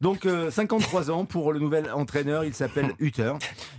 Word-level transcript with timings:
Donc 0.00 0.26
53 0.50 1.10
ans 1.10 1.24
pour 1.24 1.52
le 1.52 1.58
nouvel 1.58 1.90
entraîneur, 1.90 2.44
il 2.44 2.54
s'appelle 2.54 2.92
Hutter, 2.98 3.34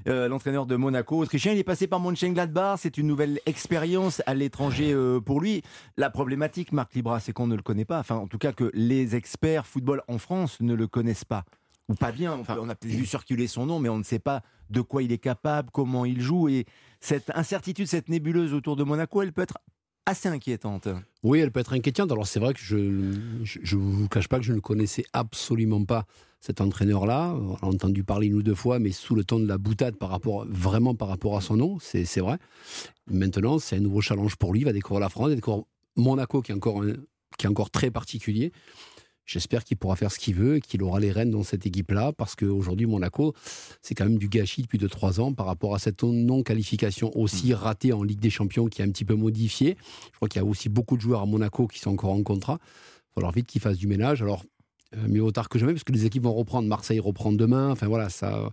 l'entraîneur 0.06 0.66
de 0.66 0.76
Monaco, 0.76 1.18
autrichien. 1.18 1.54
Il 1.54 1.60
est 1.60 1.64
passé 1.64 1.88
par 1.88 2.00
Mönchengladbach, 2.00 2.80
c'est 2.82 2.98
une 2.98 3.08
nouvelle 3.08 3.40
expérience 3.46 4.22
à 4.26 4.34
l'étranger 4.34 4.96
pour 5.26 5.40
lui. 5.40 5.62
La 5.98 6.10
problématique, 6.10 6.72
Marc 6.72 6.94
Libra, 6.94 7.20
c'est 7.20 7.32
qu'on 7.32 7.48
ne 7.48 7.56
le 7.56 7.62
connaît 7.62 7.86
pas. 7.86 8.00
Enfin, 8.00 8.16
en 8.16 8.28
tout 8.28 8.38
cas, 8.38 8.52
que 8.52 8.70
les 8.74 9.16
experts 9.16 9.66
football 9.66 10.02
en 10.08 10.18
France 10.18 10.58
ne 10.62 10.74
le 10.74 10.88
connaissent 10.88 11.26
pas 11.26 11.46
ou 11.90 11.96
pas 11.96 12.12
bien. 12.12 12.40
on 12.48 12.70
a 12.70 12.76
peut-être 12.76 12.96
vu 12.96 13.06
circuler 13.06 13.48
son 13.48 13.66
nom, 13.66 13.80
mais 13.80 13.90
on 13.90 13.98
ne 13.98 14.04
sait 14.04 14.20
pas 14.20 14.44
de 14.70 14.80
quoi 14.80 15.04
il 15.04 15.12
est 15.12 15.18
capable, 15.18 15.70
comment 15.72 16.06
il 16.06 16.22
joue. 16.22 16.48
Et 16.48 16.66
cette 17.02 17.32
incertitude, 17.36 17.88
cette 17.88 18.10
nébuleuse 18.10 18.54
autour 18.54 18.76
de 18.76 18.84
Monaco, 18.84 19.22
elle 19.22 19.34
peut 19.34 19.42
être 19.42 19.58
assez 20.06 20.30
inquiétante. 20.30 20.88
Oui, 21.24 21.40
elle 21.40 21.52
peut 21.52 21.60
être 21.60 21.74
inquiétante. 21.74 22.12
Alors 22.12 22.28
c'est 22.28 22.40
vrai 22.40 22.54
que 22.54 22.60
je 22.60 22.76
ne 22.76 23.76
vous 23.76 24.08
cache 24.08 24.28
pas 24.28 24.38
que 24.38 24.46
je 24.46 24.54
ne 24.54 24.60
connaissais 24.60 25.04
absolument 25.14 25.84
pas 25.86 26.06
cet 26.42 26.62
entraîneur-là. 26.62 27.36
On 27.36 27.56
a 27.56 27.66
entendu 27.66 28.04
parler 28.04 28.28
une 28.28 28.36
ou 28.36 28.44
deux 28.44 28.56
fois, 28.56 28.80
mais 28.80 28.92
sous 28.92 29.14
le 29.14 29.24
ton 29.24 29.40
de 29.40 29.48
la 29.48 29.58
boutade 29.58 29.98
par 29.98 30.10
rapport, 30.10 30.46
vraiment 30.50 30.96
par 30.96 31.10
rapport 31.10 31.36
à 31.36 31.42
son 31.42 31.58
nom, 31.58 31.78
c'est 31.82 32.20
vrai. 32.20 32.38
Maintenant, 33.12 33.60
c'est 33.60 33.76
un 33.76 33.82
nouveau 33.82 34.02
challenge 34.02 34.36
pour 34.38 34.54
lui. 34.54 34.62
Il 34.62 34.66
va 34.66 34.74
découvrir 34.74 35.02
la 35.02 35.10
France, 35.10 35.28
il 35.28 35.32
va 35.32 35.36
découvrir 35.36 35.66
Monaco 35.96 36.42
qui 36.42 36.52
est 36.54 36.56
encore, 36.56 36.84
qui 37.38 37.46
est 37.46 37.50
encore 37.50 37.70
très 37.72 37.92
particulier. 37.92 38.54
J'espère 39.30 39.64
qu'il 39.64 39.78
pourra 39.78 39.96
faire 39.96 40.12
ce 40.12 40.18
qu'il 40.18 40.34
veut 40.34 40.56
et 40.56 40.60
qu'il 40.60 40.82
aura 40.82 41.00
les 41.00 41.12
rênes 41.12 41.30
dans 41.30 41.44
cette 41.44 41.64
équipe-là, 41.68 42.14
parce 42.14 42.36
qu'aujourd'hui, 42.36 42.88
Monaco, 42.88 43.36
c'est 43.84 43.94
quand 43.94 44.06
même 44.06 44.18
du 44.18 44.28
gâchis 44.28 44.64
depuis 44.64 44.80
2-3 44.80 45.20
ans 45.20 45.34
par 45.34 45.46
rapport 45.46 45.76
à 45.76 45.80
cette 45.80 46.02
non-qualification 46.02 47.16
aussi 47.16 47.52
mm. 47.52 47.54
ratée 47.54 47.94
en 47.94 48.02
Ligue 48.02 48.20
des 48.20 48.32
Champions 48.32 48.66
qui 48.66 48.82
est 48.82 48.86
un 48.86 48.90
petit 48.90 49.06
peu 49.06 49.14
modifiée. 49.14 49.78
Je 50.12 50.16
crois 50.16 50.28
qu'il 50.28 50.42
y 50.42 50.44
a 50.44 50.48
aussi 50.48 50.68
beaucoup 50.68 50.98
de 50.98 51.02
joueurs 51.02 51.22
à 51.22 51.28
Monaco 51.28 51.68
qui 51.68 51.78
sont 51.78 51.92
encore 51.92 52.10
en 52.10 52.24
contrat. 52.24 52.58
Il 52.60 52.66
va 52.66 53.14
falloir 53.16 53.32
vite 53.32 53.46
qu'ils 53.46 53.62
fassent 53.62 53.78
du 53.78 53.86
ménage. 53.86 54.24
Alors, 54.24 54.44
mieux 55.08 55.22
vaut 55.22 55.32
tard 55.32 55.48
que 55.48 55.60
jamais, 55.60 55.74
parce 55.74 55.84
que 55.84 55.92
les 55.92 56.06
équipes 56.06 56.24
vont 56.24 56.34
reprendre. 56.34 56.68
Marseille 56.68 57.00
reprend 57.00 57.32
demain. 57.32 57.70
Enfin 57.70 57.88
voilà, 57.88 58.10
ça. 58.10 58.50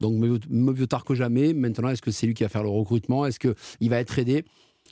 Donc 0.00 0.20
mieux, 0.20 0.38
mieux 0.50 0.86
tard 0.86 1.04
que 1.04 1.14
jamais. 1.14 1.54
Maintenant, 1.54 1.88
est-ce 1.88 2.02
que 2.02 2.10
c'est 2.10 2.26
lui 2.26 2.34
qui 2.34 2.42
va 2.42 2.50
faire 2.50 2.62
le 2.62 2.68
recrutement? 2.68 3.24
Est-ce 3.24 3.38
qu'il 3.38 3.88
va 3.88 3.98
être 3.98 4.18
aidé? 4.18 4.44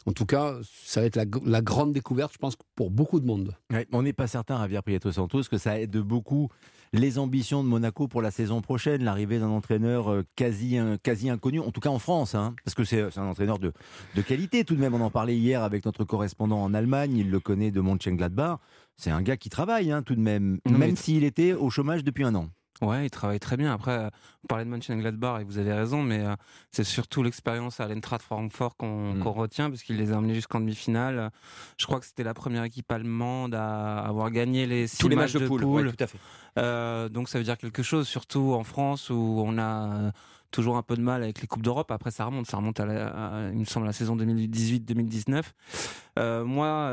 En 0.07 0.12
tout 0.12 0.27
cas, 0.27 0.55
ça 0.62 1.01
va 1.01 1.07
être 1.07 1.17
la, 1.17 1.61
grande 1.61 1.93
découverte, 1.93 2.33
je 2.33 2.39
pense, 2.39 2.57
pour 2.77 2.91
beaucoup 2.91 3.19
de 3.19 3.27
monde. 3.27 3.55
on 3.93 4.03
n'est 4.03 4.12
pas 4.12 4.29
certain, 4.29 4.59
Javier 4.59 4.81
Prieto 4.83 5.11
Santos, 5.11 5.43
que 5.51 5.59
ça 5.59 5.81
aide 5.81 5.97
beaucoup 5.97 6.49
les 6.93 7.19
ambitions 7.19 7.65
de 7.65 7.69
Monaco 7.69 8.07
pour 8.07 8.23
la 8.23 8.31
saison 8.31 8.62
prochaine, 8.62 9.03
l'arrivée 9.03 9.41
d'un 9.41 9.49
entraîneur 9.49 10.11
euh, 10.11 10.23
quasi, 10.37 10.79
quasi 11.03 11.29
inconnu, 11.29 11.59
en 11.59 11.73
tout 11.73 11.81
cas 11.81 11.91
en 11.91 11.99
France, 11.99 12.37
hein, 12.37 12.55
parce 12.65 12.77
que 12.77 12.84
c'est 12.84 13.19
un 13.19 13.27
entraîneur 13.27 13.59
de, 13.59 13.73
de, 14.15 14.23
qualité 14.23 14.65
tout 14.65 14.77
de 14.77 14.81
même. 14.81 14.95
On 14.95 15.01
en 15.01 15.11
parlait 15.11 15.37
hier 15.37 15.65
avec 15.65 15.84
notre 15.84 16.05
correspondant 16.05 16.62
en 16.62 16.73
Allemagne, 16.73 17.17
il 17.17 17.31
le 17.31 17.41
connaît 17.41 17.73
de 17.73 17.81
Mönchengladbach. 17.81 18.61
C'est 18.97 19.11
un 19.11 19.23
gars 19.23 19.37
qui 19.37 19.51
travaille 19.51 19.91
hein, 19.91 20.03
tout 20.03 20.15
de 20.15 20.21
même, 20.21 20.61
même 20.71 20.97
s'il 20.97 21.25
était 21.25 21.53
au 21.53 21.69
chômage 21.69 22.05
depuis 22.05 22.25
un 22.25 22.34
an. 22.34 22.49
Ouais, 22.82 23.06
il 23.06 23.10
travaille 23.10 23.41
très 23.41 23.56
bien. 23.56 23.72
Après, 23.72 23.92
euh, 23.92 24.10
vous 24.42 24.48
parlez 24.48 24.64
de 24.64 24.70
Mönchengladbach 24.70 25.41
et 25.41 25.44
vous 25.44 25.58
avez 25.58 25.72
raison, 25.72 26.02
mais 26.02 26.20
euh, 26.20 26.34
c'est 26.70 26.84
surtout 26.84 27.22
l'expérience 27.22 27.80
à 27.80 27.88
l'Eintracht 27.88 28.22
Francfort 28.22 28.77
qu'on 28.77 29.14
mm. 29.14 29.22
retient, 29.22 29.70
parce 29.70 29.82
qu'il 29.82 29.96
les 29.96 30.12
a 30.12 30.19
emmenés 30.19 30.34
jusqu'en 30.34 30.60
demi-finale. 30.60 31.30
Je 31.78 31.86
crois 31.86 32.00
que 32.00 32.06
c'était 32.06 32.24
la 32.24 32.34
première 32.34 32.64
équipe 32.64 32.91
allemande 32.92 33.54
à 33.54 34.00
avoir 34.00 34.30
gagné 34.30 34.66
les 34.66 34.86
six 34.86 35.08
matchs, 35.08 35.34
de, 35.34 35.47
poule. 35.47 35.92
tout 35.92 36.04
à 36.04 36.06
fait. 36.06 36.19
Euh, 36.58 37.08
donc 37.08 37.28
ça 37.28 37.38
veut 37.38 37.44
dire 37.44 37.56
quelque 37.56 37.82
chose, 37.82 38.06
surtout 38.06 38.54
en 38.54 38.64
France 38.64 39.10
où 39.10 39.42
on 39.44 39.58
a 39.58 40.12
toujours 40.50 40.77
un 40.77 40.82
peu 40.82 40.97
de 40.97 41.02
mal 41.02 41.22
avec 41.22 41.41
les 41.41 41.47
coupes 41.47 41.62
d'Europe. 41.62 41.91
Après, 41.91 42.10
ça 42.10 42.27
remonte, 42.27 42.47
ça 42.47 42.58
remonte 42.58 42.80
à, 42.80 42.86
la, 42.86 43.50
il 43.52 43.58
me 43.58 43.64
semble, 43.64 43.86
la 43.86 43.92
saison 43.92 44.16
2018-2019. 44.16 46.44
moi, 46.44 46.91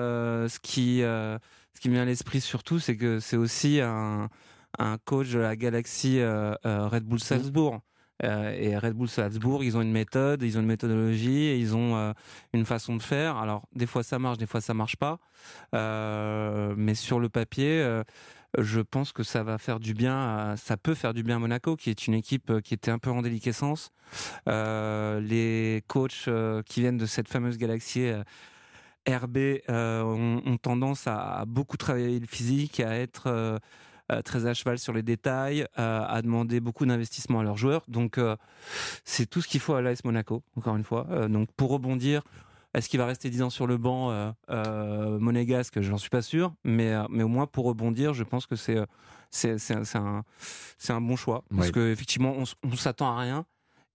ce 0.48 0.60
qui 0.60 1.02
ce 1.76 1.82
qui 1.82 1.90
me 1.90 1.96
vient 1.96 2.04
à 2.04 2.06
l'esprit 2.06 2.40
surtout, 2.40 2.80
c'est 2.80 2.96
que 2.96 3.20
c'est 3.20 3.38
aussi 3.38 3.82
un 3.82 4.30
un 4.80 4.98
coach 4.98 5.30
de 5.32 5.40
la 5.40 5.56
galaxie 5.56 6.20
euh, 6.20 6.54
euh, 6.66 6.88
Red 6.88 7.04
Bull 7.04 7.20
Salzbourg. 7.20 7.82
Euh, 8.24 8.52
et 8.58 8.78
Red 8.78 8.94
Bull 8.94 9.10
Salzbourg, 9.10 9.64
ils 9.64 9.76
ont 9.76 9.82
une 9.82 9.92
méthode, 9.92 10.44
ils 10.44 10.58
ont 10.58 10.62
une 10.62 10.68
méthodologie, 10.68 11.46
et 11.46 11.58
ils 11.58 11.76
ont 11.76 12.14
une 12.54 12.66
façon 12.66 12.96
de 12.96 13.02
faire. 13.02 13.38
Alors, 13.38 13.68
des 13.76 13.88
fois 13.88 14.04
ça 14.04 14.20
marche, 14.20 14.38
des 14.38 14.46
fois 14.46 14.62
ça 14.62 14.74
marche 14.74 14.96
pas. 14.96 15.20
mais 15.74 16.96
sur 16.96 17.20
le 17.20 17.28
papier, 17.28 18.02
je 18.58 18.80
pense 18.80 19.12
que 19.12 19.24
ça 19.24 19.44
va 19.44 19.58
faire 19.58 19.80
du 19.80 19.94
bien, 19.94 20.56
ça 20.58 20.78
peut 20.78 20.94
faire 20.94 21.14
du 21.14 21.24
bien 21.24 21.38
à 21.38 21.40
Monaco, 21.40 21.76
qui 21.76 21.90
est 21.90 22.08
une 22.08 22.14
équipe 22.14 22.62
qui 22.62 22.74
était 22.76 22.92
un 22.92 23.00
peu 23.00 23.10
en 23.10 23.24
déliquescence. 23.24 23.92
les 24.48 25.84
coachs 25.88 26.30
qui 26.66 26.82
viennent 26.82 26.98
de 26.98 27.08
cette 27.08 27.28
fameuse 27.28 27.58
galaxie 27.58 28.10
RB 29.10 29.38
ont, 29.68 30.58
tendance 30.62 31.08
à, 31.08 31.44
beaucoup 31.46 31.78
travailler 31.78 32.20
le 32.20 32.28
physique, 32.28 32.80
à 32.80 32.96
être 32.96 33.60
très 34.24 34.46
à 34.46 34.54
cheval 34.54 34.80
sur 34.80 34.94
les 34.94 35.04
détails, 35.04 35.66
euh, 35.80 36.06
à 36.08 36.22
demander 36.22 36.60
beaucoup 36.60 36.86
d'investissement 36.86 37.40
à 37.40 37.44
leurs 37.44 37.58
joueurs. 37.58 37.84
Donc 37.88 38.18
euh, 38.18 38.36
c'est 39.06 39.30
tout 39.30 39.42
ce 39.42 39.48
qu'il 39.48 39.60
faut 39.60 39.74
à 39.74 39.82
l'AS 39.82 40.04
Monaco, 40.04 40.44
encore 40.56 40.76
une 40.76 40.84
fois. 40.84 41.06
donc 41.30 41.50
pour 41.56 41.72
rebondir, 41.72 42.24
est-ce 42.74 42.90
qu'il 42.90 43.00
va 43.00 43.06
rester 43.06 43.30
10 43.30 43.44
ans 43.44 43.50
sur 43.50 43.68
le 43.68 43.78
banc 43.78 44.12
euh, 44.50 45.20
monégasque? 45.20 45.82
J'en 45.82 45.98
suis 45.98 46.10
pas 46.10 46.22
sûr, 46.24 46.54
mais, 46.64 46.94
mais 47.10 47.24
au 47.24 47.28
moins 47.28 47.46
pour 47.46 47.66
rebondir, 47.66 48.14
je 48.14 48.24
pense 48.24 48.46
que 48.48 48.56
c'est 48.56 48.80
c'est 49.30 49.96
un, 49.96 50.24
un 50.90 51.02
bon 51.02 51.16
choix. 51.16 51.44
Parce 51.56 51.72
qu'effectivement, 51.72 52.36
on, 52.38 52.44
on 52.68 52.76
s'attend 52.76 53.18
à 53.18 53.20
rien. 53.20 53.46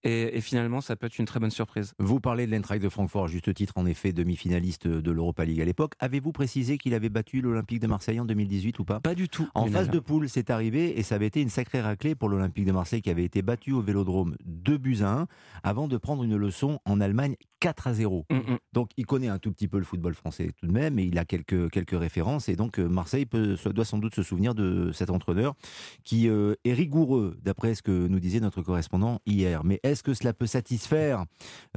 Et, 0.03 0.39
finalement, 0.41 0.79
ça 0.81 0.95
peut 0.95 1.07
être 1.07 1.19
une 1.19 1.25
très 1.25 1.39
bonne 1.39 1.51
surprise. 1.51 1.93
Vous 1.99 2.19
parlez 2.19 2.45
de 2.45 2.51
l'Eintracht 2.51 2.81
de 2.81 2.89
Francfort, 2.89 3.27
juste 3.27 3.53
titre 3.53 3.73
en 3.75 3.85
effet, 3.85 4.13
demi-finaliste 4.13 4.87
de 4.87 5.11
l'Europa 5.11 5.43
League 5.43 5.59
à 5.59 5.65
l'époque. 5.65 5.93
Avez-vous 5.99 6.31
précisé 6.31 6.77
qu'il 6.77 6.93
avait 6.93 7.09
battu 7.09 7.41
l'Olympique 7.41 7.79
de 7.79 7.87
Marseille 7.87 8.19
en 8.19 8.25
2018 8.25 8.79
ou 8.79 8.85
pas? 8.85 8.99
Pas 9.01 9.15
du 9.15 9.27
tout. 9.27 9.49
En 9.53 9.67
phase 9.67 9.89
de 9.89 9.99
poule, 9.99 10.29
c'est 10.29 10.49
arrivé 10.49 10.97
et 10.97 11.03
ça 11.03 11.15
avait 11.15 11.27
été 11.27 11.41
une 11.41 11.49
sacrée 11.49 11.81
raclée 11.81 12.15
pour 12.15 12.29
l'Olympique 12.29 12.65
de 12.65 12.71
Marseille 12.71 13.01
qui 13.01 13.09
avait 13.09 13.25
été 13.25 13.41
battu 13.41 13.73
au 13.73 13.81
Vélodrome 13.81 14.35
2 14.45 14.77
buts 14.77 14.97
à 15.01 15.11
1 15.21 15.27
avant 15.63 15.87
de 15.87 15.97
prendre 15.97 16.23
une 16.23 16.37
leçon 16.37 16.79
en 16.85 17.01
Allemagne 17.01 17.35
4 17.59 17.87
à 17.87 17.93
0. 17.93 18.25
Mm, 18.29 18.35
mm. 18.35 18.57
Donc 18.73 18.89
il 18.97 19.05
connaît 19.05 19.27
un 19.27 19.39
tout 19.39 19.51
petit 19.51 19.67
peu 19.67 19.77
le 19.77 19.83
football 19.83 20.13
français 20.13 20.51
tout 20.57 20.67
de 20.67 20.71
même 20.71 20.97
et 20.99 21.03
il 21.03 21.17
a 21.17 21.25
quelques, 21.25 21.69
quelques 21.71 21.99
références 21.99 22.49
et 22.49 22.55
donc 22.55 22.79
euh, 22.79 22.87
Marseille 22.87 23.25
peut, 23.25 23.57
doit 23.73 23.85
sans 23.85 23.97
doute 23.97 24.15
se 24.15 24.23
souvenir 24.23 24.55
de 24.55 24.91
cet 24.93 25.09
entraîneur 25.09 25.55
qui 26.03 26.29
euh, 26.29 26.55
est 26.63 26.73
rigoureux 26.73 27.37
d'après 27.41 27.75
ce 27.75 27.81
que 27.81 28.07
nous 28.07 28.19
disait 28.19 28.39
notre 28.39 28.61
correspondant 28.61 29.19
hier. 29.25 29.63
Mais 29.63 29.79
est-ce 29.83 30.03
que 30.03 30.13
cela 30.13 30.33
peut 30.33 30.45
satisfaire 30.45 30.69
satisfaire 30.69 31.25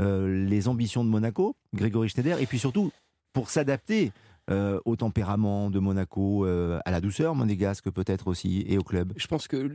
euh, 0.00 0.47
les 0.47 0.69
ambitions 0.69 1.03
de 1.03 1.09
Monaco, 1.09 1.56
Grégory 1.75 2.09
Schneider, 2.09 2.41
et 2.41 2.47
puis 2.47 2.59
surtout 2.59 2.93
pour 3.32 3.49
s'adapter 3.49 4.12
euh, 4.50 4.80
au 4.84 4.97
tempérament 4.97 5.70
de 5.70 5.78
Monaco, 5.78 6.44
euh, 6.44 6.80
à 6.84 6.91
la 6.91 7.00
douceur 7.00 7.36
monégasque 7.36 7.91
peut-être 7.91 8.26
aussi, 8.26 8.64
et 8.66 8.76
au 8.76 8.82
club 8.82 9.12
Je 9.16 9.28
pense 9.28 9.47
que 9.47 9.70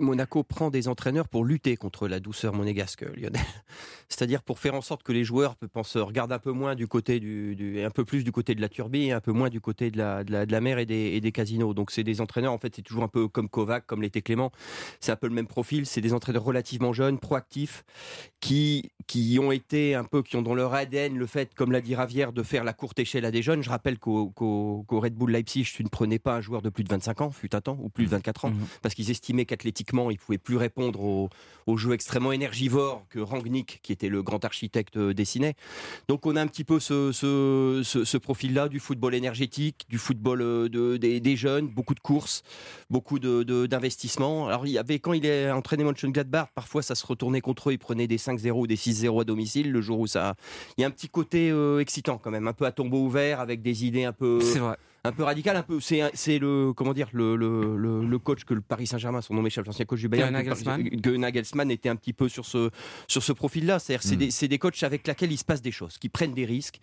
Monaco 0.00 0.42
prend 0.42 0.70
des 0.70 0.88
entraîneurs 0.88 1.28
pour 1.28 1.44
lutter 1.44 1.76
contre 1.76 2.08
la 2.08 2.18
douceur 2.18 2.54
monégasque, 2.54 3.02
Lionel. 3.14 3.42
C'est-à-dire 4.08 4.42
pour 4.42 4.58
faire 4.58 4.74
en 4.74 4.80
sorte 4.80 5.02
que 5.02 5.12
les 5.12 5.22
joueurs 5.22 5.56
pensent, 5.72 5.98
regardent 5.98 6.32
un 6.32 6.38
peu 6.38 6.52
moins 6.52 6.74
du 6.76 6.86
côté 6.86 7.20
du, 7.20 7.82
un 7.84 7.90
peu 7.90 8.06
plus 8.06 8.24
du 8.24 8.32
côté 8.32 8.54
de 8.54 8.62
la 8.62 8.70
turbie, 8.70 9.12
un 9.12 9.20
peu 9.20 9.32
moins 9.32 9.50
du 9.50 9.60
côté 9.60 9.90
de 9.90 9.98
la, 9.98 10.24
de 10.24 10.50
la, 10.50 10.60
mer 10.62 10.78
et 10.78 10.86
des, 10.86 11.20
des, 11.20 11.32
casinos. 11.32 11.74
Donc 11.74 11.90
c'est 11.90 12.04
des 12.04 12.22
entraîneurs, 12.22 12.54
en 12.54 12.58
fait, 12.58 12.74
c'est 12.74 12.82
toujours 12.82 13.04
un 13.04 13.08
peu 13.08 13.28
comme 13.28 13.50
Kovac, 13.50 13.84
comme 13.86 14.00
l'était 14.00 14.22
Clément. 14.22 14.50
C'est 15.00 15.12
un 15.12 15.16
peu 15.16 15.28
le 15.28 15.34
même 15.34 15.46
profil. 15.46 15.84
C'est 15.84 16.00
des 16.00 16.14
entraîneurs 16.14 16.44
relativement 16.44 16.94
jeunes, 16.94 17.18
proactifs, 17.18 17.84
qui, 18.40 18.92
qui 19.06 19.38
ont 19.38 19.52
été 19.52 19.94
un 19.94 20.04
peu, 20.04 20.22
qui 20.22 20.36
ont 20.36 20.42
dans 20.42 20.54
leur 20.54 20.72
ADN 20.72 21.18
le 21.18 21.26
fait, 21.26 21.54
comme 21.54 21.70
l'a 21.70 21.82
dit 21.82 21.94
Ravière, 21.94 22.32
de 22.32 22.42
faire 22.42 22.64
la 22.64 22.72
courte 22.72 22.98
échelle 22.98 23.26
à 23.26 23.30
des 23.30 23.42
jeunes. 23.42 23.62
Je 23.62 23.73
rappelle 23.74 23.98
qu'au 23.98 24.84
Red 24.90 25.14
Bull 25.14 25.30
Leipzig, 25.30 25.64
tu 25.64 25.84
ne 25.84 25.88
prenais 25.88 26.18
pas 26.18 26.36
un 26.36 26.40
joueur 26.40 26.62
de 26.62 26.70
plus 26.70 26.84
de 26.84 26.88
25 26.88 27.20
ans, 27.20 27.30
fut 27.30 27.54
un 27.54 27.60
temps, 27.60 27.78
ou 27.80 27.88
plus 27.88 28.04
de 28.04 28.10
24 28.10 28.46
ans, 28.46 28.50
mhm. 28.50 28.66
parce 28.82 28.94
qu'ils 28.94 29.10
estimaient 29.10 29.44
qu'athlétiquement, 29.44 30.10
il 30.10 30.18
pouvait 30.18 30.38
plus 30.38 30.56
répondre 30.56 31.00
au, 31.00 31.28
au, 31.66 31.76
jeu 31.76 31.92
extrêmement 31.92 32.32
énergivore 32.32 33.04
que 33.10 33.18
Rangnick, 33.18 33.80
qui 33.82 33.92
était 33.92 34.08
le 34.08 34.22
grand 34.22 34.44
architecte, 34.44 34.96
euh, 34.96 35.12
dessinait. 35.12 35.54
Donc 36.08 36.26
on 36.26 36.36
a 36.36 36.40
un 36.40 36.46
petit 36.46 36.64
peu 36.64 36.80
ce, 36.80 37.12
ce, 37.12 37.82
ce, 37.82 38.16
profil-là 38.16 38.68
du 38.68 38.80
football 38.80 39.14
énergétique, 39.14 39.86
du 39.88 39.98
football 39.98 40.40
euh, 40.40 40.68
de, 40.68 40.96
des, 40.96 41.36
jeunes, 41.36 41.66
beaucoup 41.68 41.94
de 41.94 42.00
courses, 42.00 42.42
beaucoup 42.90 43.18
d'investissements. 43.18 44.44
De, 44.44 44.48
Alors 44.50 44.66
il 44.66 44.72
y 44.72 44.78
avait, 44.78 44.98
quand 44.98 45.12
il 45.12 45.26
est 45.26 45.50
entraîné 45.50 45.84
Mönchengladbach, 45.84 46.48
parfois 46.54 46.82
ça 46.82 46.94
se 46.94 47.06
retournait 47.06 47.40
contre 47.40 47.70
eux, 47.70 47.72
il 47.72 47.78
prenait 47.78 48.06
des 48.06 48.18
5-0 48.18 48.50
ou 48.52 48.66
des 48.66 48.76
6-0 48.76 49.20
à 49.20 49.24
domicile, 49.24 49.72
le 49.72 49.80
jour 49.80 50.00
où 50.00 50.06
ça... 50.06 50.34
Il 50.76 50.82
y 50.82 50.84
a 50.84 50.86
un 50.86 50.90
petit 50.90 51.08
côté 51.08 51.50
euh, 51.50 51.80
excitant 51.80 52.18
quand 52.18 52.30
même, 52.30 52.48
un 52.48 52.52
peu 52.52 52.66
à 52.66 52.72
tombeau 52.72 53.02
ouvert, 53.04 53.40
avec 53.40 53.62
des 53.64 53.84
idées 53.84 54.04
un 54.04 54.12
peu. 54.12 54.40
C'est 54.40 54.60
vrai 54.60 54.76
un 55.04 55.12
peu 55.12 55.22
radical, 55.22 55.56
un 55.56 55.62
peu. 55.62 55.80
C'est, 55.80 56.02
c'est 56.14 56.38
le 56.38 56.72
comment 56.72 56.94
dire 56.94 57.08
le, 57.12 57.36
le, 57.36 57.76
le, 57.76 58.18
coach 58.18 58.44
que 58.44 58.54
le 58.54 58.62
Paris 58.62 58.86
Saint-Germain, 58.86 59.20
son 59.20 59.34
nom 59.34 59.42
m'échappe, 59.42 59.66
l'ancien 59.66 59.84
coach 59.84 60.00
du 60.00 60.08
Bayern, 60.08 60.34
que 60.34 61.10
Nagelsmann 61.10 61.70
était 61.70 61.90
un 61.90 61.96
petit 61.96 62.14
peu 62.14 62.28
sur 62.28 62.46
ce 62.46 62.70
sur 63.06 63.22
ce 63.22 63.32
profil-là. 63.32 63.78
C'est-à-dire, 63.78 64.02
c'est, 64.02 64.16
hmm. 64.16 64.18
des, 64.18 64.30
c'est 64.30 64.48
des 64.48 64.58
coachs 64.58 64.82
avec 64.82 65.06
lesquels 65.06 65.30
il 65.30 65.36
se 65.36 65.44
passe 65.44 65.60
des 65.60 65.72
choses, 65.72 65.98
qui 65.98 66.08
prennent 66.08 66.32
des 66.32 66.46
risques, 66.46 66.80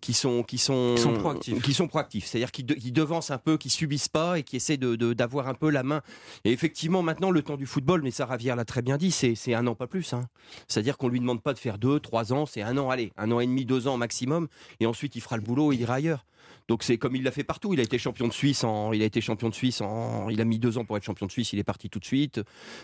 qui 0.00 0.12
sont 0.12 0.42
qui 0.42 0.58
sont 0.58 0.94
qui 0.96 1.02
sont 1.02 1.14
proactifs, 1.14 1.62
qui 1.62 1.72
sont 1.72 1.88
proactifs. 1.88 2.26
C'est-à-dire 2.26 2.52
qui, 2.52 2.62
devancent 2.62 3.30
un 3.30 3.38
peu, 3.38 3.56
qui 3.56 3.70
subissent 3.70 4.08
pas 4.08 4.38
et 4.38 4.42
qui 4.42 4.56
essaient 4.56 4.76
de, 4.76 5.14
d'avoir 5.14 5.48
un 5.48 5.54
peu 5.54 5.70
la 5.70 5.82
main. 5.82 6.02
Et 6.44 6.52
effectivement, 6.52 7.02
maintenant, 7.02 7.30
le 7.30 7.42
temps 7.42 7.56
du 7.56 7.66
football, 7.66 8.02
mais 8.02 8.10
ça 8.10 8.26
Ravière 8.26 8.54
l'a 8.54 8.66
très 8.66 8.82
bien 8.82 8.98
dit, 8.98 9.10
c'est, 9.10 9.34
c'est 9.34 9.54
un 9.54 9.66
an 9.66 9.74
pas 9.74 9.86
plus. 9.86 10.12
Hein. 10.12 10.28
C'est-à-dire 10.68 10.98
qu'on 10.98 11.08
lui 11.08 11.20
demande 11.20 11.42
pas 11.42 11.54
de 11.54 11.58
faire 11.58 11.78
deux, 11.78 12.00
trois 12.00 12.32
ans, 12.32 12.44
c'est 12.44 12.62
un 12.62 12.76
an, 12.76 12.90
allez, 12.90 13.12
un 13.16 13.30
an 13.32 13.40
et 13.40 13.46
demi, 13.46 13.64
deux 13.64 13.88
ans 13.88 13.96
maximum, 13.96 14.48
et 14.80 14.86
ensuite 14.86 15.16
il 15.16 15.22
fera 15.22 15.36
le 15.36 15.42
boulot, 15.42 15.72
et 15.72 15.76
il 15.76 15.80
ira 15.80 15.94
ailleurs. 15.94 16.26
Donc 16.68 16.82
c'est 16.82 16.98
comme 16.98 17.16
il 17.16 17.22
l'a 17.22 17.30
fait 17.30 17.44
partout. 17.44 17.74
Il 17.74 17.80
a 17.80 17.82
été 17.82 17.98
champion 17.98 18.28
de 18.28 18.32
Suisse 18.32 18.64
en, 18.64 18.92
il 18.92 19.02
a 19.02 19.04
été 19.04 19.20
champion 19.20 19.48
de 19.48 19.54
Suisse 19.54 19.80
en, 19.80 20.28
il 20.28 20.40
a 20.40 20.44
mis 20.44 20.58
deux 20.58 20.78
ans 20.78 20.84
pour 20.84 20.96
être 20.96 21.04
champion 21.04 21.26
de 21.26 21.32
Suisse. 21.32 21.52
Il 21.52 21.58
est 21.58 21.64
parti 21.64 21.88
tout 21.90 21.98
de 21.98 22.04
suite. 22.04 22.40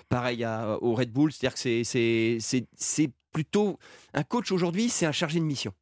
Pareil 0.09 0.45
à, 0.45 0.79
au 0.83 0.95
Red 0.95 1.13
Bull, 1.13 1.33
c'est-à-dire 1.33 1.55
que 1.55 1.85
c'est, 1.85 3.11
plutôt 3.31 3.79
un 4.15 4.25
coach 4.25 4.53
aujourd'hui, 4.53 4.89
c'est 4.89 5.05
un 5.07 5.13
chargé 5.13 5.39
de 5.39 5.45
mission 5.45 5.73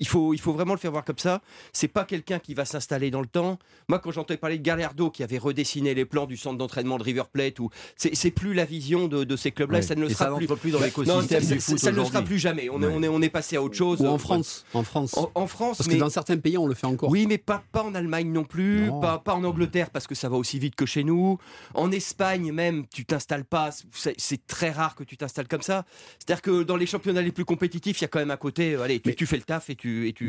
il 0.00 0.06
faut, 0.06 0.34
il 0.34 0.40
faut 0.40 0.52
vraiment 0.52 0.74
le 0.74 0.78
faire 0.78 0.92
voir 0.92 1.04
comme 1.04 1.18
ça. 1.18 1.40
C'est 1.72 1.88
pas 1.88 2.04
quelqu'un 2.04 2.38
qui 2.38 2.52
va 2.54 2.64
s'installer 2.64 3.10
dans 3.10 3.20
le 3.20 3.26
temps. 3.26 3.58
Moi, 3.88 3.98
quand 3.98 4.10
j'entends 4.10 4.36
parler 4.36 4.58
de 4.58 4.62
Gallardo 4.62 5.10
qui 5.10 5.22
avait 5.22 5.38
redessiné 5.38 5.94
les 5.94 6.04
plans 6.04 6.26
du 6.26 6.36
centre 6.36 6.58
d'entraînement 6.58 6.98
de 6.98 7.02
River 7.02 7.24
Plate, 7.32 7.58
ou 7.60 7.70
c'est 7.96 8.30
plus 8.30 8.52
la 8.52 8.64
vision 8.64 9.08
de, 9.08 9.36
ces 9.36 9.52
clubs-là, 9.52 9.82
ça 9.82 9.94
ne 9.94 10.02
le 10.02 10.08
sera 10.10 10.36
plus. 10.36 10.46
plus 10.46 10.70
dans 10.70 10.80
l'écosystème 10.80 11.44
du 11.44 11.60
foot 11.60 11.78
Ça 11.78 11.92
ne 11.92 11.96
le 11.96 12.04
sera 12.04 12.22
plus 12.22 12.38
jamais. 12.38 12.68
On, 12.70 12.82
est, 12.82 12.86
on, 12.86 13.02
est, 13.02 13.08
on 13.08 13.22
est 13.22 13.30
passé 13.30 13.56
à 13.56 13.62
autre 13.62 13.74
chose. 13.74 14.00
Ou 14.00 14.06
en 14.06 14.18
France. 14.18 14.64
En 14.74 14.82
France. 14.82 15.14
En, 15.34 15.46
France. 15.46 15.78
Parce 15.78 15.88
que 15.88 15.96
dans 15.96 16.10
certains 16.10 16.36
pays, 16.36 16.58
on 16.58 16.66
le 16.66 16.74
fait 16.74 16.86
encore. 16.86 17.10
Oui, 17.10 17.26
mais 17.26 17.38
pas, 17.38 17.62
pas 17.72 17.82
en 17.82 17.94
Allemagne 17.94 18.30
non 18.30 18.44
plus, 18.44 18.90
Pas, 19.00 19.18
pas 19.18 19.34
en 19.34 19.44
Angleterre 19.44 19.90
parce 19.90 20.06
que 20.06 20.14
ça 20.14 20.28
va 20.28 20.36
aussi 20.36 20.58
vite 20.58 20.74
que 20.74 20.86
chez 20.86 21.04
nous. 21.04 21.38
En 21.72 21.90
Espagne 21.90 22.52
même, 22.52 22.84
tu 22.92 23.04
t'installes 23.04 23.44
pas. 23.44 23.70
C'est 24.16 24.46
très 24.46 24.70
rare 24.70 24.94
que 24.94 25.04
tu 25.04 25.16
t'installes 25.16 25.48
comme 25.48 25.62
ça. 25.62 25.84
C'est-à-dire 26.18 26.42
que 26.42 26.62
dans 26.62 26.76
les 26.76 26.86
championnats 26.86 27.22
les 27.22 27.32
plus 27.32 27.44
compétitifs, 27.44 28.00
il 28.00 28.02
y 28.02 28.06
a 28.06 28.08
quand 28.08 28.18
même 28.18 28.30
un 28.30 28.36
côté. 28.36 28.76
Allez, 28.76 29.00
tu, 29.00 29.14
tu 29.14 29.26
fais 29.26 29.36
le 29.36 29.42
taf 29.54 29.70
et 29.70 29.76
tu, 29.76 30.08
et 30.08 30.12
tu 30.12 30.26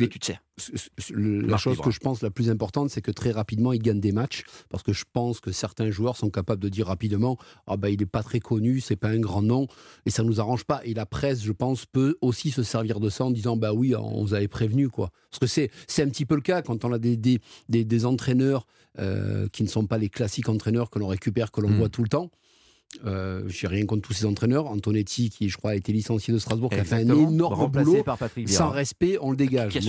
la 1.13 1.57
chose 1.57 1.79
que 1.79 1.91
je 1.91 1.99
pense 1.99 2.21
la 2.21 2.29
plus 2.29 2.49
importante, 2.49 2.89
c'est 2.89 3.01
que 3.01 3.11
très 3.11 3.31
rapidement, 3.31 3.73
il 3.73 3.81
gagne 3.81 3.99
des 3.99 4.11
matchs. 4.11 4.43
Parce 4.69 4.83
que 4.83 4.93
je 4.93 5.03
pense 5.11 5.39
que 5.39 5.51
certains 5.51 5.91
joueurs 5.91 6.15
sont 6.15 6.29
capables 6.29 6.61
de 6.61 6.69
dire 6.69 6.87
rapidement 6.87 7.37
Ah 7.67 7.77
ben, 7.77 7.89
il 7.89 7.99
n'est 7.99 8.05
pas 8.05 8.23
très 8.23 8.39
connu, 8.39 8.79
c'est 8.79 8.95
pas 8.95 9.09
un 9.09 9.19
grand 9.19 9.41
nom, 9.41 9.67
et 10.05 10.09
ça 10.09 10.23
ne 10.23 10.27
nous 10.27 10.39
arrange 10.39 10.63
pas. 10.63 10.81
Et 10.85 10.93
la 10.93 11.05
presse, 11.05 11.43
je 11.43 11.51
pense, 11.51 11.85
peut 11.85 12.15
aussi 12.21 12.51
se 12.51 12.63
servir 12.63 12.99
de 12.99 13.09
ça 13.09 13.25
en 13.25 13.31
disant 13.31 13.57
Bah 13.57 13.73
oui, 13.73 13.95
on 13.95 14.23
vous 14.23 14.33
avait 14.33 14.47
prévenu. 14.47 14.89
quoi. 14.89 15.11
Parce 15.29 15.39
que 15.39 15.47
c'est, 15.47 15.71
c'est 15.87 16.03
un 16.03 16.09
petit 16.09 16.25
peu 16.25 16.35
le 16.35 16.41
cas 16.41 16.61
quand 16.61 16.85
on 16.85 16.93
a 16.93 16.99
des, 16.99 17.17
des, 17.17 17.39
des, 17.69 18.05
entraîneurs 18.05 18.65
euh, 18.99 19.47
qui 19.51 19.63
ne 19.63 19.67
sont 19.67 19.87
pas 19.87 19.97
les 19.97 20.09
classiques 20.09 20.49
entraîneurs 20.49 20.89
que 20.89 20.99
l'on 20.99 21.07
récupère, 21.07 21.51
que 21.51 21.61
l'on 21.61 21.69
hmm. 21.69 21.77
voit 21.77 21.89
tout 21.89 22.03
le 22.03 22.09
temps. 22.09 22.31
Euh, 23.05 23.43
J'ai 23.47 23.67
rien 23.67 23.85
contre 23.85 24.07
tous 24.07 24.13
ces 24.13 24.25
entraîneurs. 24.25 24.67
Antonetti, 24.67 25.29
qui 25.29 25.49
je 25.49 25.57
crois 25.57 25.71
a 25.71 25.75
été 25.75 25.91
licencié 25.91 26.33
de 26.33 26.39
Strasbourg, 26.39 26.69
qui 26.69 26.79
a 26.79 26.83
fait 26.83 26.95
un 26.95 26.99
énorme 26.99 27.67
boulot. 27.67 28.03
Par 28.03 28.17
Patrick 28.17 28.49
sans 28.49 28.69
respect, 28.69 29.17
on 29.21 29.31
le 29.31 29.37
dégage. 29.37 29.71
Qui 29.71 29.79
a, 29.79 29.81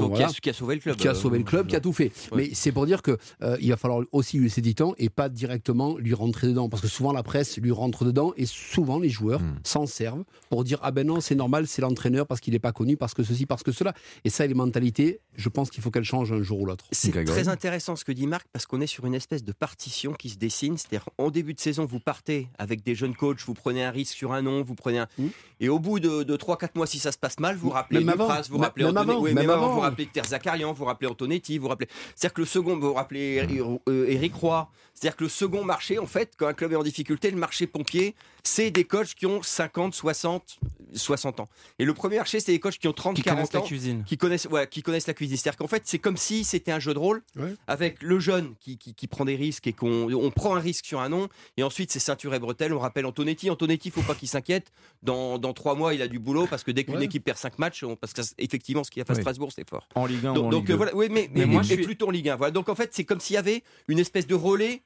sauvé 0.53 0.75
le 0.75 0.81
club. 0.81 0.97
Qui 0.97 1.09
a 1.09 1.15
sauvé 1.15 1.39
le 1.39 1.45
club, 1.45 1.67
qui 1.67 1.77
a 1.77 1.81
tout 1.81 1.93
fait. 1.93 2.13
Mais 2.35 2.51
c'est 2.53 2.73
pour 2.73 2.87
dire 2.87 3.03
que 3.03 3.17
euh, 3.43 3.57
il 3.61 3.71
va 3.71 3.77
falloir 3.77 4.03
aussi 4.13 4.39
lui 4.39 4.45
laisser 4.45 4.61
du 4.61 4.75
temps 4.75 4.95
et 4.99 5.09
pas 5.09 5.29
directement 5.29 5.97
lui 5.99 6.15
rentrer 6.15 6.49
dedans. 6.49 6.69
Parce 6.69 6.83
que 6.83 6.89
souvent 6.89 7.13
la 7.13 7.23
presse 7.23 7.59
lui 7.59 7.71
rentre 7.71 8.05
dedans 8.05 8.33
et 8.37 8.47
souvent 8.47 8.99
les 8.99 9.09
joueurs 9.09 9.41
hmm. 9.41 9.61
s'en 9.65 9.87
servent 9.87 10.25
pour 10.51 10.65
dire 10.65 10.79
ah 10.83 10.91
ben 10.91 11.07
non 11.07 11.21
c'est 11.21 11.35
normal 11.35 11.67
c'est 11.67 11.83
l'entraîneur 11.83 12.27
parce 12.27 12.41
qu'il 12.41 12.53
n'est 12.53 12.59
pas 12.59 12.73
connu 12.73 12.97
parce 12.97 13.15
que 13.15 13.23
ceci 13.23 13.47
parce 13.47 13.63
que 13.63 13.73
cela. 13.73 13.95
Et 14.25 14.31
ça 14.31 14.47
les 14.47 14.55
mentalités, 14.55 15.21
je 15.35 15.49
pense 15.49 15.71
qu'il 15.71 15.83
faut 15.83 15.91
qu'elles 15.91 16.05
changent 16.05 16.33
un 16.33 16.43
jour 16.43 16.61
ou 16.61 16.67
l'autre. 16.67 16.87
C'est 16.93 17.13
très 17.25 17.49
intéressant 17.49 17.97
ce 17.97 18.05
que 18.05 18.13
dit 18.13 18.27
Marc 18.27 18.47
parce 18.53 18.67
qu'on 18.67 18.81
est 18.81 18.87
sur 18.87 19.07
une 19.07 19.15
espèce 19.15 19.45
de 19.45 19.53
partition 19.53 20.13
qui 20.13 20.31
se 20.31 20.39
dessine. 20.39 20.77
C'est-à-dire 20.77 21.09
en 21.19 21.31
début 21.31 21.55
de 21.55 21.61
saison 21.61 21.85
vous 21.85 22.01
partez 22.01 22.49
avec 22.59 22.83
des 22.87 22.95
jeunes 22.95 23.15
coachs, 23.15 23.41
vous 23.45 23.55
prenez 23.55 23.85
un 23.85 23.91
risque 23.91 24.17
sur 24.17 24.33
un 24.33 24.41
nom, 24.41 24.63
vous 24.63 24.75
prenez 24.75 25.01
un. 25.01 25.09
Mmh. 25.19 25.27
Et 25.61 25.69
au 25.69 25.79
bout 25.79 26.01
de, 26.01 26.23
de 26.23 26.37
3-4 26.37 26.71
mois, 26.77 26.87
si 26.87 26.99
ça 26.99 27.13
se 27.13 27.19
passe 27.19 27.39
mal, 27.41 27.57
vous 27.57 27.71
rappelez 27.71 28.03
Dupras, 28.03 28.47
vous 28.49 28.59
rappelez 28.59 28.85
Antonetti, 28.85 29.35
même 29.35 29.51
avant, 29.51 29.75
vous 29.75 29.81
rappelez 29.81 30.09
Zakarian, 30.25 30.73
vous 30.73 30.85
rappelez 30.85 31.11
Antonetti, 31.11 31.59
vous 31.59 31.69
rappelez. 31.69 31.89
C'est-à-dire 32.15 32.35
que 32.35 32.41
le 32.41 32.47
second, 32.47 32.79
vous 32.79 32.95
rappelez 32.95 33.43
Eric 33.89 34.33
euh, 34.33 34.37
Roy. 34.39 34.71
C'est-à-dire 34.95 35.17
que 35.17 35.25
le 35.25 35.31
second 35.31 35.65
marché, 35.65 35.99
en 35.99 36.07
fait, 36.07 36.33
quand 36.39 36.47
un 36.47 36.55
club 36.55 36.73
est 36.73 36.77
en 36.77 36.83
difficulté, 36.83 37.31
le 37.31 37.37
marché 37.37 37.67
pompier, 37.67 38.15
c'est 38.43 38.71
des 38.71 38.85
coachs 38.85 39.15
qui 39.15 39.27
ont 39.27 39.43
50, 39.43 39.95
60, 39.95 40.59
60 40.95 41.41
ans. 41.41 41.49
Et 41.79 41.85
le 41.85 41.95
premier 41.95 42.17
marché, 42.17 42.41
c'est 42.41 42.53
des 42.53 42.61
coachs 42.61 42.79
qui 42.79 42.89
ont 42.89 42.93
30, 42.93 43.23
40 43.23 43.55
ans. 43.55 43.61
La 43.61 43.67
cuisine. 43.67 44.05
Qui 44.07 44.17
connaissent, 44.17 44.47
ouais, 44.47 44.67
qui 44.69 44.83
connaissent 44.83 45.07
la 45.07 45.15
cuisine. 45.15 45.37
C'est-à-dire 45.37 45.59
qu'en 45.59 45.69
fait, 45.69 45.83
c'est 45.85 45.99
comme 45.99 46.17
si 46.17 46.45
c'était 46.45 46.73
un 46.73 46.79
jeu 46.79 46.95
de 46.95 46.99
rôle 46.99 47.23
avec 47.67 48.03
le 48.03 48.19
jeune 48.19 48.55
qui, 48.61 48.79
qui, 48.79 49.07
prend 49.07 49.25
des 49.25 49.37
risques 49.37 49.67
et 49.67 49.73
qu'on 49.73 50.13
on 50.13 50.31
prend 50.31 50.57
un 50.57 50.61
risque 50.61 50.85
sur 50.85 51.01
un 51.01 51.09
nom. 51.09 51.29
Et 51.57 51.63
ensuite, 51.63 51.91
c'est 51.91 51.99
ceinture 51.99 52.35
et 52.35 52.39
bretelles. 52.39 52.73
On 52.73 52.79
rappelle 52.79 53.07
Antonetti. 53.07 53.51
Antonetti, 53.51 53.89
il 53.89 53.93
faut 53.93 54.03
pas 54.03 54.15
qu'il 54.15 54.29
s'inquiète. 54.29 54.73
Dans, 55.03 55.39
dans 55.39 55.53
trois 55.53 55.75
mois, 55.75 55.95
il 55.95 56.03
a 56.03 56.09
du 56.09 56.19
boulot 56.19 56.47
parce 56.47 56.65
que 56.65 56.71
dès 56.71 56.85
qu'une 56.85 57.03
équipe 57.03 57.25
perd 57.25 57.39
5 57.39 57.59
matchs, 57.59 57.85
parce 58.01 58.13
qu'effectivement, 58.13 58.85
ce 58.85 58.91
qu'il 58.91 59.03
a 59.03 59.05
fait 59.05 59.13
à 59.13 59.17
Strasbourg, 59.17 59.53
c'est 59.55 59.69
fort. 59.69 59.89
En 59.95 60.07
Ligue 60.07 60.27
1 60.27 60.35
donc, 60.35 60.51
donc 60.51 60.71
voilà, 60.71 60.95
oui, 60.95 61.09
mais, 61.11 61.31
mais, 61.33 61.47
moi, 61.47 61.63
je 61.63 61.75
suis 61.75 61.85
plutôt 61.85 62.09
en 62.09 62.11
Ligue 62.11 62.29
1. 62.29 62.37
Voilà. 62.37 62.51
Donc 62.51 62.69
en 62.69 62.75
fait, 62.75 62.91
c'est 62.93 63.05
comme 63.05 63.21
s'il 63.21 63.35
y 63.35 63.39
avait 63.39 63.63
une 63.89 63.99
espèce 63.99 64.27
de 64.27 64.35
relais 64.35 64.83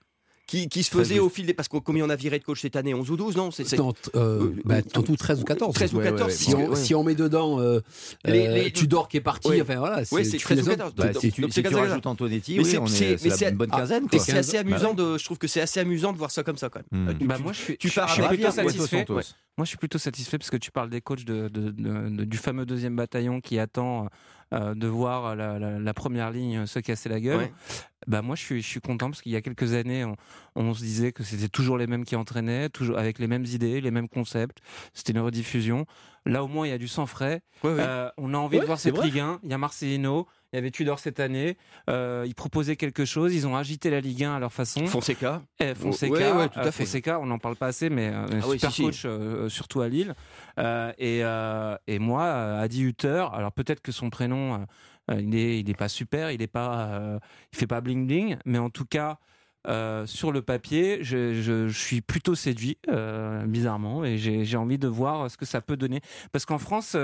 qui, 0.50 0.82
se 0.82 0.91
faisait 0.91 1.19
au 1.19 1.29
fil 1.29 1.47
des. 1.47 1.55
Parce 1.55 1.69
que 1.69 1.76
combien 1.79 2.05
on 2.05 2.11
a 2.11 2.17
viré 2.17 2.38
de 2.38 2.44
coach 2.44 2.62
cette 2.62 2.76
année 2.76 2.94
11 2.94 3.11
ou 3.11 3.17
12, 3.17 3.37
non 3.37 3.50
c'est, 3.50 3.79
en, 3.79 3.93
euh, 4.17 4.50
bah, 4.64 4.82
tout 4.82 5.02
13 5.17 5.41
ou 5.41 5.44
14. 5.44 5.75
13 5.75 5.94
ou 5.94 6.00
14. 6.00 6.32
si, 6.32 6.55
on, 6.55 6.75
si, 6.75 6.94
on, 6.94 7.05
met 7.05 7.14
dedans 7.14 7.61
euh, 7.61 7.81
les, 8.25 8.47
euh, 8.47 8.55
les, 8.55 8.73
Tudor 8.73 9.08
qui 9.08 9.19
est 9.19 9.20
parti, 9.20 9.61
enfin 9.61 9.76
voilà. 9.76 10.05
C'est, 10.05 10.25
c'est 10.25 10.38
13 10.38 10.61
ou 10.61 10.70
14. 10.70 10.94
Bah, 10.94 11.12
si 11.19 11.32
tu, 11.32 11.50
si 11.50 11.62
tu 11.62 11.75
rajoutes 11.75 12.06
Antonetti, 12.06 12.58
oui, 12.58 12.79
on 12.79 12.87
est, 12.87 13.17
c'est, 13.17 13.49
une 13.49 13.56
bonne 13.56 13.70
quinzaine. 13.70 14.06
Et 14.12 14.19
c'est 14.19 14.37
assez 14.37 14.58
amusant 14.58 14.94
de. 14.94 15.19
Je 15.19 15.25
trouve 15.25 15.38
que 15.38 15.49
c'est 15.49 15.61
assez 15.61 15.81
amusant 15.81 16.12
de 16.12 16.19
voir 16.19 16.31
ça 16.31 16.43
comme 16.43 16.56
ça 16.56 16.69
quand 16.69 16.81
même. 16.91 17.14
Hmm. 17.14 17.26
Bah, 17.26 17.38
moi, 17.38 17.53
je 17.53 17.61
suis, 17.61 17.76
tu 17.79 17.91
pars 17.91 18.12
plutôt 18.29 18.50
satisfait. 18.50 19.06
Moi, 19.08 19.64
je 19.64 19.69
suis 19.69 19.79
plutôt 19.79 19.99
satisfait 19.99 20.38
parce 20.38 20.50
que 20.50 20.56
tu 20.56 20.70
parles 20.70 20.91
des 20.91 21.00
coachs 21.00 21.25
du 21.25 22.37
fameux 22.38 22.67
deuxième 22.67 22.96
bataillon 22.96 23.41
qui 23.41 23.58
attend 23.58 24.08
euh, 24.52 24.75
de 24.75 24.87
voir 24.87 25.37
la, 25.37 25.94
première 25.94 26.31
ligne 26.31 26.67
se 26.67 26.79
casser 26.79 27.08
la 27.08 27.20
gueule. 27.20 27.50
Bah 28.06 28.23
moi 28.23 28.35
je 28.35 28.43
suis, 28.43 28.62
je 28.62 28.67
suis 28.67 28.81
content 28.81 29.11
parce 29.11 29.20
qu'il 29.20 29.32
y 29.32 29.37
a 29.37 29.43
quelques 29.43 29.75
années 29.75 30.06
on, 30.56 30.75
se 30.75 30.81
disait 30.81 31.12
que 31.12 31.23
c'était 31.23 31.49
toujours 31.49 31.76
les 31.76 31.87
mêmes 31.87 32.05
qui 32.05 32.17
entraînaient, 32.17 32.69
toujours 32.70 32.99
avec 32.99 33.19
les 33.19 33.26
mêmes 33.26 33.44
idées, 33.44 33.81
les 33.81 33.91
mêmes 33.91 34.08
concepts. 34.08 34.58
C'était 34.94 35.12
une 35.12 35.20
rediffusion. 35.20 35.87
Là 36.26 36.43
au 36.43 36.49
moins 36.49 36.67
il 36.67 36.70
y 36.70 36.73
a 36.73 36.79
du 36.79 36.88
sang 36.88 37.06
frais. 37.06 37.43
Euh, 37.64 38.11
on 38.17 38.35
a 38.35 38.38
envie 38.38 38.58
de 38.58 38.64
voir 38.64 38.79
cette 38.79 39.00
Ligue 39.02 39.20
1. 39.20 39.41
Il 39.43 39.50
y 39.50 39.55
a 39.55 39.58
Marcelino, 39.58 40.26
il 40.52 40.56
y 40.56 40.58
avait 40.58 40.70
Tudor 40.70 40.99
cette 40.99 41.20
année. 41.20 41.56
Euh, 41.88 42.25
ils 42.26 42.35
proposaient 42.35 42.76
quelque 42.76 43.05
chose. 43.05 43.35
Ils 43.35 43.47
ont 43.47 43.56
agité 43.56 43.91
la 43.91 44.00
Ligue 44.00 44.25
1 44.25 44.37
à 44.37 44.38
leur 44.38 44.52
façon. 44.52 44.87
Fonseca. 44.87 45.43
Eh, 45.61 45.75
Fonseca, 45.75 46.49
tout 46.49 46.61
à 46.61 46.70
fait. 46.73 46.85
Fonseca, 46.85 47.20
on 47.20 47.26
n'en 47.26 47.38
parle 47.38 47.56
pas 47.56 47.69
assez, 47.69 47.91
mais 47.91 48.08
un 48.08 48.26
ah 48.32 48.43
super 48.43 48.75
coach, 48.75 49.06
surtout 49.49 49.81
à 49.81 49.88
Lille. 49.88 50.14
Euh, 50.58 50.93
et, 50.99 51.20
euh, 51.23 51.76
et, 51.87 51.99
moi, 51.99 52.25
Adi 52.58 52.82
Hutter, 52.82 53.26
alors 53.32 53.52
peut-être 53.52 53.81
que 53.81 53.93
son 53.93 54.11
prénom, 54.11 54.67
euh, 55.11 55.20
il 55.20 55.29
n'est 55.31 55.61
il 55.61 55.70
est 55.70 55.75
pas 55.75 55.88
super, 55.88 56.31
il 56.31 56.43
est 56.43 56.47
pas, 56.47 57.19
il 57.53 57.58
fait 57.58 57.67
pas 57.67 57.81
bling 57.81 58.06
bling, 58.06 58.37
mais 58.44 58.58
en 58.58 58.70
tout 58.70 58.85
cas, 58.85 59.19
sur 59.67 60.33
le 60.33 60.43
papier, 60.43 60.99
je, 61.03 61.35
je, 61.35 61.69
je 61.69 61.79
suis 61.79 62.01
plutôt 62.01 62.35
séduit, 62.35 62.79
bizarrement, 63.47 64.05
et 64.05 64.17
j'ai 64.19 64.57
envie 64.57 64.79
de 64.79 64.89
voir 64.89 65.31
ce 65.31 65.37
que 65.37 65.45
ça 65.45 65.61
peut 65.61 65.77
donner. 65.77 66.01
Parce 66.33 66.45
qu'en 66.47 66.59
France, 66.59 66.97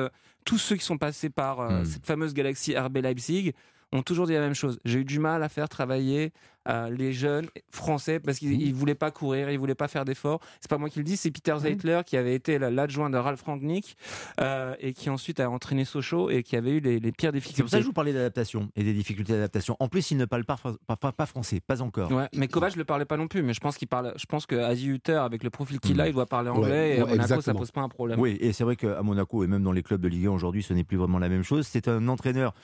tous 0.44 0.58
ceux 0.58 0.76
qui 0.76 0.84
sont 0.84 0.98
passés 0.98 1.30
par 1.30 1.60
hmm. 1.60 1.84
cette 1.84 2.06
fameuse 2.06 2.34
galaxie 2.34 2.76
RB 2.78 2.98
Leipzig 2.98 3.52
ont 3.92 4.02
toujours 4.02 4.26
dit 4.26 4.32
la 4.32 4.40
même 4.40 4.54
chose. 4.54 4.78
J'ai 4.84 5.00
eu 5.00 5.04
du 5.04 5.18
mal 5.18 5.42
à 5.42 5.48
faire 5.48 5.68
travailler 5.68 6.32
euh, 6.68 6.90
les 6.90 7.12
jeunes 7.12 7.48
français 7.70 8.20
parce 8.20 8.38
qu'ils 8.38 8.58
ne 8.58 8.74
voulaient 8.74 8.94
pas 8.94 9.10
courir, 9.10 9.50
ils 9.50 9.58
voulaient 9.58 9.74
pas 9.74 9.88
faire 9.88 10.04
d'efforts. 10.04 10.40
C'est 10.60 10.70
pas 10.70 10.78
moi 10.78 10.88
qui 10.88 10.98
le 10.98 11.04
dis, 11.04 11.16
c'est 11.16 11.30
Peter 11.30 11.56
Zeitler 11.58 12.00
qui 12.04 12.16
avait 12.16 12.34
été 12.34 12.58
l'adjoint 12.58 13.10
de 13.10 13.16
Ralph 13.16 13.42
Rangnick 13.42 13.96
euh, 14.40 14.74
et 14.80 14.92
qui 14.92 15.10
ensuite 15.10 15.40
a 15.40 15.50
entraîné 15.50 15.84
Sochaux 15.84 16.30
et 16.30 16.42
qui 16.42 16.56
avait 16.56 16.72
eu 16.72 16.80
les, 16.80 17.12
pires 17.12 17.32
difficultés. 17.32 17.56
C'est 17.56 17.62
pour 17.62 17.70
ça 17.70 17.78
que 17.78 17.82
je 17.82 17.86
vous 17.86 17.92
parlais 17.92 18.12
d'adaptation 18.12 18.70
et 18.76 18.84
des 18.84 18.92
difficultés 18.92 19.32
d'adaptation. 19.32 19.76
En 19.80 19.88
plus, 19.88 20.10
il 20.10 20.16
ne 20.16 20.24
parle 20.24 20.44
pas, 20.44 20.56
pas, 20.56 21.26
français, 21.26 21.60
pas 21.60 21.82
encore. 21.82 22.10
Ouais, 22.10 22.28
mais 22.34 22.48
Kovac 22.48 22.74
ne 22.74 22.78
le 22.78 22.84
parlait 22.84 23.04
pas 23.04 23.16
non 23.16 23.28
plus. 23.28 23.42
Mais 23.42 23.54
je 23.54 23.60
pense 23.60 23.76
qu'il 23.76 23.88
parle. 23.88 24.12
Je 24.16 24.26
pense 24.26 24.46
que 24.46 24.56
Adi 24.56 24.88
Hutter, 24.88 25.12
avec 25.12 25.44
le 25.44 25.50
profil 25.50 25.80
qu'il 25.80 26.00
a, 26.00 26.04
hmm. 26.04 26.08
il 26.08 26.12
doit 26.12 26.26
parler 26.26 26.50
anglais 26.50 26.96
et 26.96 27.00
à 27.00 27.06
Monaco, 27.06 27.40
ça 27.40 27.54
pose 27.54 27.70
pas 27.70 27.82
un 27.82 27.88
problème. 27.88 28.18
Oui, 28.18 28.36
et 28.40 28.52
c'est 28.52 28.64
vrai 28.64 28.76
qu'à 28.76 29.02
Monaco 29.02 29.44
et 29.44 29.46
même 29.46 29.62
dans 29.62 29.72
les 29.72 29.82
clubs 29.82 30.00
de 30.00 30.08
Ligue 30.08 30.26
1 30.26 30.30
aujourd'hui, 30.30 30.62
ce 30.62 30.72
n'est 30.72 30.84
plus 30.84 30.96
vraiment 30.96 31.18
la 31.18 31.28
même 31.28 31.42
chose. 31.42 31.66
C'est 31.66 31.88
un 31.88 32.08
entraîneur 32.08 32.54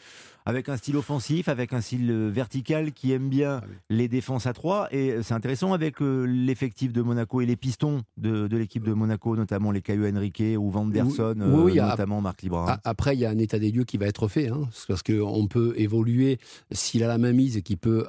avec 0.45 0.69
un 0.69 0.77
style 0.77 0.97
offensif, 0.97 1.49
avec 1.49 1.73
un 1.73 1.81
style 1.81 2.11
euh, 2.11 2.29
vertical 2.29 2.93
qui 2.93 3.13
aime 3.13 3.29
bien 3.29 3.61
ah 3.63 3.67
les 3.93 4.09
défenses 4.09 4.47
à 4.47 4.53
trois. 4.53 4.89
Et 4.91 5.23
c'est 5.23 5.35
intéressant 5.35 5.73
avec 5.73 6.01
euh, 6.01 6.25
l'effectif 6.25 6.93
de 6.93 7.03
Monaco 7.03 7.41
et 7.41 7.47
les 7.47 7.57
pistons 7.57 8.03
de, 8.17 8.49
l'équipe 8.57 8.85
de 8.85 8.93
Monaco, 8.93 9.37
notamment 9.37 9.71
les 9.71 9.83
Caillou 9.83 10.07
Henrique 10.07 10.43
ou 10.59 10.71
Van 10.71 10.87
Derson, 10.87 11.37
oui, 11.41 11.79
euh, 11.79 11.87
notamment 11.87 12.21
Marc 12.21 12.43
Libra. 12.43 12.81
Après, 12.85 13.15
il 13.15 13.21
y 13.21 13.27
a 13.27 13.31
un 13.31 13.39
état 13.39 13.59
des 13.59 13.71
lieux 13.71 13.85
qui 13.85 13.99
va 13.99 14.07
être 14.07 14.29
fait, 14.29 14.49
hein, 14.49 14.69
parce 14.89 15.03
qu'on 15.03 15.47
peut 15.47 15.75
évoluer 15.77 16.39
s'il 16.71 17.05
a 17.05 17.09
la 17.09 17.19
main 17.19 17.33
mise 17.33 17.57
et 17.57 17.63
qu'il 17.63 17.79
peut 17.79 18.07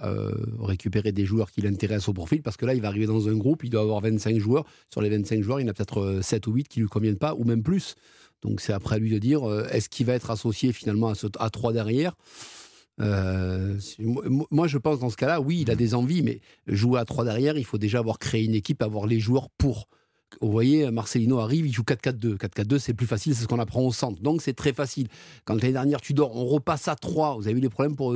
récupérer 0.60 1.12
des 1.12 1.26
joueurs 1.26 1.52
qui 1.52 1.62
l'intéressent 1.62 2.10
au 2.10 2.14
profil, 2.14 2.42
parce 2.42 2.58
que 2.58 2.66
là, 2.66 2.74
il 2.74 2.82
va 2.82 2.88
arriver 2.88 3.06
dans 3.06 3.28
un 3.28 3.36
groupe, 3.36 3.64
il 3.64 3.70
doit 3.70 3.82
avoir 3.82 4.02
25 4.02 4.40
joueurs. 4.40 4.66
Sur 4.90 5.02
les 5.02 5.10
25 5.10 5.42
joueurs, 5.42 5.60
il 5.60 5.64
y 5.64 5.66
en 5.66 5.70
a 5.70 5.74
peut-être 5.74 6.20
7 6.22 6.48
ou 6.48 6.54
8 6.54 6.68
qui 6.68 6.80
lui 6.80 6.88
conviennent 6.88 7.18
pas, 7.18 7.36
ou 7.36 7.44
même 7.44 7.64
plus. 7.64 7.96
Donc 8.44 8.62
c'est 8.62 8.74
après 8.74 9.00
lui 9.00 9.10
de 9.10 9.18
dire 9.18 9.50
euh, 9.50 9.68
est-ce 9.72 9.90
qu'il 9.90 10.06
va 10.06 10.14
être 10.14 10.30
associé 10.30 10.74
finalement 10.74 11.10
à, 11.10 11.16
ce, 11.16 11.28
à 11.40 11.50
3 11.50 11.74
derrière? 11.74 12.16
Euh, 13.02 13.80
moi, 14.52 14.68
je 14.68 14.78
pense 14.78 15.00
dans 15.00 15.10
ce 15.10 15.18
cas-là, 15.18 15.42
oui, 15.42 15.62
il 15.62 15.72
a 15.72 15.76
des 15.76 15.96
envies, 15.96 16.22
mais 16.22 16.42
jouer 16.68 17.00
à 17.00 17.06
3 17.06 17.26
derrière, 17.26 17.58
il 17.58 17.66
faut 17.66 17.78
déjà 17.78 18.00
avoir 18.00 18.20
créé 18.20 18.46
une 18.46 18.54
équipe, 18.54 18.82
avoir 18.82 19.08
les 19.08 19.20
joueurs 19.20 19.50
pour. 19.58 19.88
Vous 20.42 20.52
voyez, 20.52 20.90
Marcelino 20.90 21.38
arrive, 21.38 21.68
il 21.68 21.74
joue 21.74 21.84
4-4-2. 21.84 22.38
4-4-2, 22.38 22.80
c'est 22.80 22.96
plus 22.96 23.06
facile, 23.06 23.36
c'est 23.36 23.44
ce 23.44 23.48
qu'on 23.48 23.60
apprend 23.60 23.82
au 23.82 23.94
centre. 23.94 24.20
Donc, 24.22 24.42
c'est 24.42 24.54
très 24.54 24.74
facile. 24.74 25.08
Quand 25.46 25.54
l'année 25.54 25.74
dernière, 25.74 26.02
tu 26.02 26.14
dors, 26.14 26.36
on 26.36 26.46
repasse 26.46 26.88
à 26.88 26.96
3. 26.96 27.36
Vous 27.36 27.48
avez 27.48 27.56
eu 27.56 27.62
des 27.62 27.70
problèmes 27.70 27.96
pour 27.96 28.16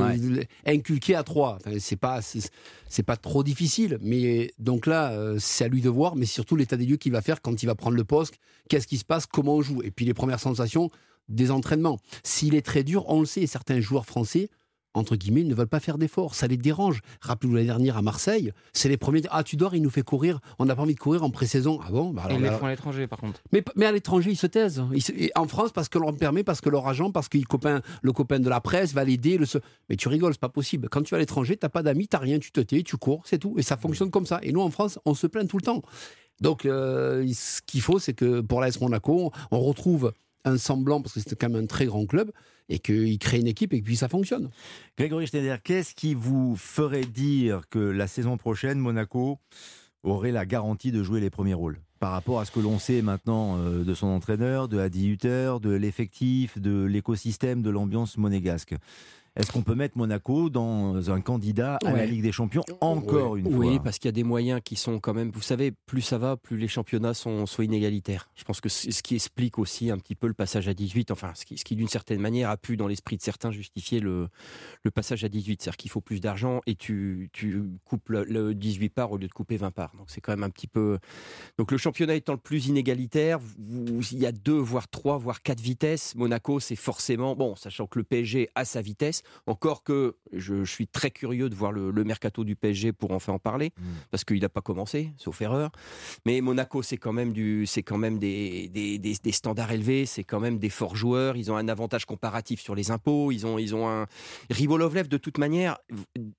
inculquer 0.66 1.14
à 1.14 1.24
3. 1.24 1.60
Enfin, 1.62 1.78
c'est 1.80 1.96
pas, 1.96 2.22
c'est 2.22 3.04
pas 3.04 3.18
trop 3.18 3.44
difficile. 3.44 4.00
Mais 4.02 4.52
donc 4.58 4.88
là, 4.88 5.12
euh, 5.12 5.38
c'est 5.40 5.66
à 5.66 5.68
lui 5.68 5.82
de 5.82 5.90
voir, 5.90 6.16
mais 6.16 6.26
surtout 6.26 6.56
l'état 6.56 6.76
des 6.76 6.88
lieux 6.88 6.98
qu'il 6.98 7.12
va 7.12 7.22
faire 7.22 7.42
quand 7.42 7.62
il 7.62 7.68
va 7.68 7.76
prendre 7.76 7.96
le 7.96 8.04
poste. 8.04 8.40
Qu'est-ce 8.68 8.88
qui 8.88 8.98
se 8.98 9.06
passe? 9.06 9.28
Comment 9.28 9.58
on 9.58 9.62
joue? 9.62 9.84
Et 9.84 9.92
puis 9.92 10.06
les 10.06 10.16
premières 10.16 10.40
sensations 10.40 10.90
des 11.30 11.52
entraînements. 11.52 12.00
S'il 12.24 12.56
est 12.56 12.66
très 12.66 12.84
dur, 12.84 13.06
on 13.10 13.20
le 13.20 13.26
sait, 13.26 13.46
certains 13.48 13.80
joueurs 13.80 14.06
français 14.06 14.50
entre 14.98 15.16
guillemets, 15.16 15.44
ne 15.44 15.56
veulent 15.56 15.68
pas 15.68 15.80
faire 15.80 15.98
d'efforts. 15.98 16.36
Ça 16.36 16.48
les 16.48 16.58
dérange. 16.58 17.02
Rappelez-vous 17.22 17.56
l'année 17.56 17.68
dernière 17.68 17.98
à 17.98 18.02
Marseille, 18.02 18.52
c'est 18.74 18.90
les 18.90 18.98
premiers. 18.98 19.22
Ah, 19.30 19.44
tu 19.44 19.56
dors, 19.56 19.76
il 19.76 19.82
nous 19.82 19.90
fait 19.90 20.02
courir. 20.02 20.40
On 20.60 20.66
n'a 20.66 20.76
pas 20.76 20.82
envie 20.82 20.96
de 20.96 21.00
courir 21.00 21.24
en 21.24 21.30
pré-saison. 21.30 21.80
Ah 21.86 21.92
bon? 21.92 22.12
Bah 22.12 22.28
Ils 22.30 22.42
les 22.42 22.50
font 22.52 22.66
à 22.66 22.70
l'étranger, 22.70 23.08
par 23.08 23.20
contre. 23.20 23.42
Mais, 23.52 23.64
mais 23.76 23.86
à 23.86 23.92
l'étranger, 23.92 24.32
ils 24.32 24.38
se 24.38 24.48
taisent. 24.48 24.84
en 25.36 25.48
France, 25.48 25.72
parce 25.72 25.90
que 25.90 26.00
leur 26.00 26.16
permet, 26.16 26.44
parce 26.44 26.62
que 26.62 26.70
leur 26.70 26.88
agent, 26.88 27.12
parce 27.12 27.30
que 27.30 27.38
copain, 27.44 27.82
le 28.02 28.12
copain 28.12 28.40
de 28.40 28.50
la 28.50 28.62
presse 28.62 28.94
va 28.94 29.04
l'aider. 29.04 29.38
Le... 29.38 29.46
Mais 29.90 29.96
tu 29.96 30.08
rigoles, 30.08 30.34
c'est 30.34 30.40
pas 30.40 30.50
possible. 30.50 30.90
Quand 30.90 31.02
tu 31.02 31.12
vas 31.12 31.18
à 31.18 31.20
l'étranger, 31.20 31.58
t'as 31.58 31.70
pas 31.70 31.84
d'amis, 31.84 32.08
t'as 32.08 32.20
rien, 32.20 32.40
tu 32.40 32.52
te 32.52 32.62
tais, 32.62 32.84
tu 32.84 32.98
cours, 32.98 33.22
c'est 33.26 33.38
tout. 33.38 33.56
Et 33.58 33.64
ça 33.64 33.78
fonctionne 33.78 34.12
comme 34.12 34.26
ça. 34.26 34.40
Et 34.42 34.52
nous, 34.52 34.62
en 34.62 34.70
France, 34.70 35.00
on 35.06 35.14
se 35.14 35.28
plaint 35.28 35.48
tout 35.48 35.58
le 35.58 35.64
temps. 35.64 35.82
Donc, 36.42 36.66
euh, 36.66 37.28
ce 37.34 37.62
qu'il 37.66 37.82
faut, 37.82 38.00
c'est 38.00 38.14
que 38.14 38.42
pour 38.42 38.62
l'AS 38.62 38.80
Monaco, 38.80 39.32
on 39.52 39.60
retrouve 39.60 40.14
un 40.50 40.58
semblant, 40.58 41.02
parce 41.02 41.14
que 41.14 41.20
c'est 41.20 41.38
quand 41.40 41.50
même 41.50 41.64
un 41.64 41.68
très 41.68 41.86
grand 41.86 42.06
club, 42.06 42.32
et 42.70 42.80
qu'il 42.80 43.18
crée 43.20 43.40
une 43.40 43.48
équipe 43.48 43.74
et 43.74 43.82
puis 43.82 43.96
ça 43.96 44.08
fonctionne. 44.08 44.50
Grégory 44.98 45.28
Schneider, 45.28 45.62
qu'est-ce 45.62 45.96
qui 45.96 46.14
vous 46.14 46.56
ferait 46.56 47.06
dire 47.06 47.62
que 47.70 47.80
la 47.80 48.08
saison 48.08 48.38
prochaine, 48.38 48.80
Monaco 48.80 49.40
aurait 50.04 50.32
la 50.32 50.46
garantie 50.46 50.92
de 50.92 51.04
jouer 51.04 51.20
les 51.20 51.30
premiers 51.30 51.54
rôles 51.54 51.80
par 52.00 52.12
rapport 52.12 52.40
à 52.40 52.46
ce 52.46 52.52
que 52.52 52.60
l'on 52.60 52.78
sait 52.78 53.02
maintenant 53.02 53.58
euh, 53.58 53.84
de 53.84 53.94
son 53.94 54.08
entraîneur, 54.08 54.68
de 54.68 54.80
Adi 54.80 55.08
Hutter, 55.08 55.56
de 55.62 55.72
l'effectif, 55.72 56.60
de 56.60 56.84
l'écosystème, 56.84 57.62
de 57.62 57.70
l'ambiance 57.70 58.18
monégasque? 58.18 58.76
Est-ce 59.38 59.52
qu'on 59.52 59.62
peut 59.62 59.76
mettre 59.76 59.98
Monaco 59.98 60.50
dans 60.50 61.12
un 61.12 61.22
candidat 61.22 61.78
à 61.86 61.94
la 61.94 62.06
Ligue 62.08 62.24
des 62.24 62.32
Champions 62.32 62.64
encore 62.82 63.36
une 63.36 63.50
fois 63.50 63.66
Oui, 63.66 63.80
parce 63.84 64.00
qu'il 64.00 64.08
y 64.08 64.10
a 64.10 64.14
des 64.14 64.24
moyens 64.24 64.62
qui 64.64 64.76
sont 64.76 65.00
quand 65.00 65.14
même. 65.14 65.30
Vous 65.30 65.44
savez, 65.44 65.72
plus 65.72 66.02
ça 66.02 66.18
va, 66.18 66.38
plus 66.38 66.58
les 66.58 66.68
championnats 66.68 67.14
sont, 67.14 67.46
sont 67.46 67.62
inégalitaires. 67.62 68.30
Je 68.36 68.44
pense 68.44 68.62
que 68.62 68.70
c'est 68.70 68.92
ce 68.92 69.04
qui 69.04 69.14
explique 69.14 69.60
aussi 69.60 69.92
un 69.92 70.00
petit 70.00 70.16
peu 70.16 70.26
le 70.26 70.34
passage 70.34 70.68
à 70.68 70.74
18. 70.74 71.12
Enfin, 71.12 71.34
ce 71.36 71.46
qui, 71.46 71.58
ce 71.58 71.64
qui 71.64 71.76
d'une 71.76 71.88
certaine 71.88 72.20
manière 72.20 72.50
a 72.50 72.58
pu, 72.58 72.78
dans 72.78 72.88
l'esprit 72.88 73.16
de 73.16 73.22
certains, 73.22 73.52
justifier 73.52 74.00
le, 74.00 74.28
le 74.84 74.92
passage 74.92 75.24
à 75.24 75.30
18. 75.30 75.62
C'est-à-dire 75.62 75.78
qu'il 75.78 75.92
faut 75.92 76.02
plus 76.02 76.20
d'argent 76.20 76.62
et 76.66 76.74
tu, 76.74 77.30
tu 77.32 77.62
coupes 77.86 78.10
le, 78.10 78.56
18 78.56 78.90
parts 78.90 79.12
au 79.12 79.18
lieu 79.18 79.28
de 79.28 79.34
couper 79.34 79.58
20 79.58 79.70
parts. 79.70 79.94
Donc 79.98 80.08
c'est 80.10 80.20
quand 80.22 80.32
même 80.32 80.44
un 80.44 80.50
petit 80.50 80.68
peu. 80.68 80.98
Donc 81.60 81.72
le 81.72 81.78
championnat 81.78 82.16
étant 82.16 82.34
le 82.34 82.40
plus 82.40 82.68
inégalitaire, 82.68 83.40
il 83.60 84.18
y 84.18 84.26
a 84.26 84.32
deux, 84.32 84.58
voire 84.58 84.88
trois, 84.88 85.18
voire 85.20 85.44
quatre 85.44 85.62
vitesses. 85.62 86.16
Monaco, 86.16 86.60
c'est 86.60 86.76
forcément 86.76 87.36
bon, 87.36 87.56
sachant 87.56 87.86
que 87.86 88.00
le 88.00 88.04
PSG 88.04 88.50
a 88.56 88.66
sa 88.66 88.82
vitesse. 88.82 89.22
Encore 89.46 89.84
que 89.84 90.16
je, 90.34 90.66
suis 90.66 90.88
très 90.88 91.12
curieux 91.12 91.50
de 91.50 91.56
voir 91.56 91.72
le, 91.72 92.04
mercato 92.04 92.44
du 92.44 92.56
PSG 92.56 92.94
pour 92.94 93.12
enfin 93.12 93.34
en 93.34 93.40
parler, 93.40 93.74
mm. 93.78 93.84
parce 94.12 94.24
qu'il 94.24 94.42
n'a 94.42 94.50
pas 94.50 94.62
commencé, 94.62 95.12
sauf 95.18 95.42
erreur. 95.42 95.72
Mais 96.26 96.42
Monaco, 96.42 96.82
c'est 96.82 96.98
quand 96.98 97.14
même, 97.14 97.34
du, 97.34 97.66
c'est 97.66 97.84
quand 97.84 97.98
même 97.98 98.20
des, 98.20 98.70
des, 98.70 99.32
standards 99.32 99.72
élevés, 99.72 100.06
c'est 100.06 100.24
quand 100.24 100.40
même 100.40 100.58
des 100.58 100.70
forts 100.70 100.96
joueurs. 100.96 101.36
Ils 101.38 101.52
ont 101.52 101.58
un 101.58 101.68
avantage 101.68 102.06
comparatif 102.06 102.62
sur 102.62 102.76
les 102.76 102.92
impôts. 102.92 103.32
Ils 103.32 103.46
ont, 103.46 103.58
ils 103.58 103.76
ont 103.76 103.90
un. 103.90 104.08
Ribolovlev, 104.50 105.08
de 105.08 105.18
toute 105.18 105.38
manière, 105.38 105.78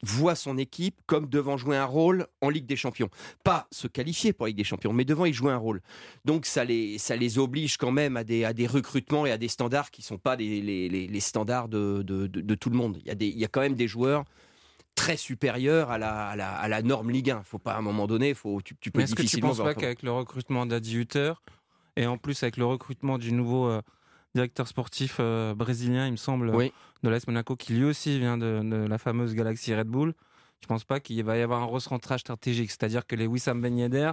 voit 0.02 0.34
son 0.34 0.58
équipe 0.58 0.96
comme 1.06 1.26
devant 1.28 1.56
jouer 1.56 1.76
un 1.76 1.84
rôle 1.84 2.26
en 2.40 2.48
Ligue 2.48 2.66
des 2.66 2.76
Champions. 2.76 3.10
Pas 3.44 3.68
se 3.70 3.86
qualifier 3.86 4.32
pour 4.32 4.46
la 4.46 4.48
Ligue 4.48 4.58
des 4.58 4.64
Champions, 4.64 4.92
mais 4.92 5.04
devant 5.04 5.26
y 5.26 5.32
jouer 5.32 5.52
un 5.52 5.56
rôle. 5.56 5.82
Donc 6.24 6.46
ça 6.46 6.64
les, 6.64 6.98
ça 6.98 7.16
les 7.16 7.38
oblige 7.38 7.76
quand 7.76 7.92
même 7.92 8.16
à 8.16 8.24
des, 8.24 8.44
à 8.44 8.52
des 8.52 8.66
recrutements 8.66 9.26
et 9.26 9.30
à 9.30 9.38
des 9.38 9.48
standards 9.48 9.90
qui 9.90 10.02
ne 10.02 10.06
sont 10.06 10.18
pas 10.18 10.36
les, 10.36 10.60
les, 10.60 10.88
les 10.88 11.20
standards 11.20 11.68
de, 11.68 12.02
de, 12.02 12.26
de 12.26 12.54
tout 12.54 12.70
le 12.70 12.76
monde. 12.76 12.77
Il 12.78 13.06
y, 13.06 13.10
a 13.10 13.14
des, 13.14 13.28
il 13.28 13.38
y 13.38 13.44
a 13.44 13.48
quand 13.48 13.60
même 13.60 13.74
des 13.74 13.88
joueurs 13.88 14.24
très 14.94 15.16
supérieurs 15.16 15.90
à 15.90 15.98
la, 15.98 16.28
à 16.28 16.68
la, 16.68 16.82
norme 16.82 17.10
Ligue 17.10 17.30
1. 17.30 17.42
Faut 17.44 17.58
pas 17.58 17.74
à 17.74 17.78
un 17.78 17.82
moment 17.82 18.06
donné, 18.06 18.34
faut, 18.34 18.60
tu, 18.62 18.74
tu 18.80 18.90
peux 18.90 19.00
Est-ce 19.00 19.14
que 19.14 19.22
tu 19.22 19.38
penses 19.38 19.58
pas 19.58 19.74
qu'avec 19.74 20.02
le 20.02 20.10
recrutement 20.10 20.66
d'Adi 20.66 20.96
Hutter 20.96 21.32
et 21.98 22.06
en 22.06 22.16
plus 22.16 22.42
avec 22.42 22.56
le 22.56 22.64
recrutement 22.64 23.18
du 23.18 23.32
nouveau 23.32 23.66
euh, 23.66 23.82
directeur 24.34 24.68
sportif 24.68 25.16
euh, 25.18 25.54
brésilien, 25.54 26.06
il 26.06 26.12
me 26.12 26.16
semble, 26.16 26.52
de 27.02 27.08
l'AS 27.08 27.26
Monaco, 27.26 27.56
qui 27.56 27.72
lui 27.72 27.84
aussi 27.84 28.18
vient 28.20 28.38
de, 28.38 28.86
la 28.88 28.98
fameuse 28.98 29.34
galaxie 29.34 29.74
Red 29.74 29.88
Bull, 29.88 30.14
je 30.60 30.66
pense 30.66 30.84
pas 30.84 31.00
qu'il 31.00 31.22
va 31.24 31.36
y 31.36 31.42
avoir 31.42 31.60
un 31.60 31.66
recentrage 31.66 32.20
stratégique? 32.20 32.70
C'est-à-dire 32.70 33.06
que 33.06 33.16
les 33.16 33.26
Wissam 33.26 33.60
Ben 33.60 33.76
Yedder, 33.76 34.12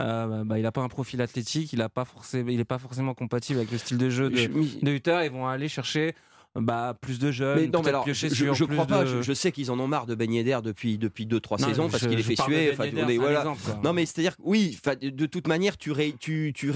euh, 0.00 0.44
bah, 0.44 0.58
il 0.58 0.62
n'a 0.62 0.72
pas 0.72 0.82
un 0.82 0.88
profil 0.88 1.20
athlétique, 1.22 1.72
il 1.72 1.78
n'est 1.78 1.88
pas, 1.88 2.04
forcément, 2.04 2.48
il 2.48 2.64
pas 2.64 2.78
forcément 2.78 3.14
compatible 3.14 3.60
avec 3.60 3.70
le 3.70 3.78
style 3.78 3.98
de 3.98 4.10
jeu 4.10 4.28
de, 4.28 4.84
de 4.84 4.90
Hutter. 4.90 5.20
Ils 5.24 5.30
vont 5.30 5.46
aller 5.46 5.68
chercher 5.68 6.14
bah, 6.56 6.96
plus 7.00 7.20
de 7.20 7.30
jeunes. 7.30 7.60
Mais 7.60 7.66
non, 7.68 7.80
mais 7.82 7.90
alors, 7.90 8.04
je, 8.06 8.12
je 8.12 8.64
crois 8.64 8.86
pas. 8.86 9.04
Je, 9.04 9.32
sais 9.32 9.52
qu'ils 9.52 9.70
en 9.70 9.78
ont 9.78 9.86
marre 9.86 10.06
de 10.06 10.16
baigner 10.16 10.42
d'air 10.42 10.62
depuis 10.62 10.98
depuis 10.98 11.24
deux 11.24 11.38
trois 11.38 11.58
saisons 11.58 11.88
parce 11.88 12.06
qu'il 12.06 12.18
est 12.18 12.22
fait 12.22 12.40
suer. 12.40 12.72
voilà. 13.18 13.54
non, 13.84 13.92
mais 13.92 14.06
c'est-à-dire 14.06 14.34
oui. 14.40 14.76
De 15.00 15.26
toute 15.26 15.46
manière, 15.46 15.76
tu 15.76 15.92
ré, 15.92 16.14
tu 16.18 16.52
tu 16.54 16.72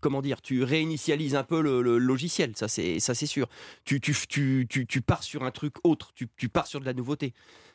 comment 0.00 0.22
dire, 0.22 0.42
tu 0.42 0.64
réinitialises 0.64 1.36
un 1.36 1.44
peu 1.44 1.60
le, 1.60 1.98
logiciel. 1.98 2.52
Ça 2.56 2.66
c'est 2.68 3.26
sûr. 3.26 3.48
Tu 3.84 4.00
tu, 4.00 4.14
tu 4.28 4.66
tu 4.68 4.86
tu 4.86 5.00
pars 5.00 5.22
sur 5.22 5.44
un 5.44 5.50
truc 5.50 5.74
autre. 5.84 6.12
Tu 6.14 6.28
tu 6.36 6.48
pars 6.48 6.66
sur 6.66 6.80
de 6.80 6.84
la 6.84 6.92
nouveauté. 6.92 7.32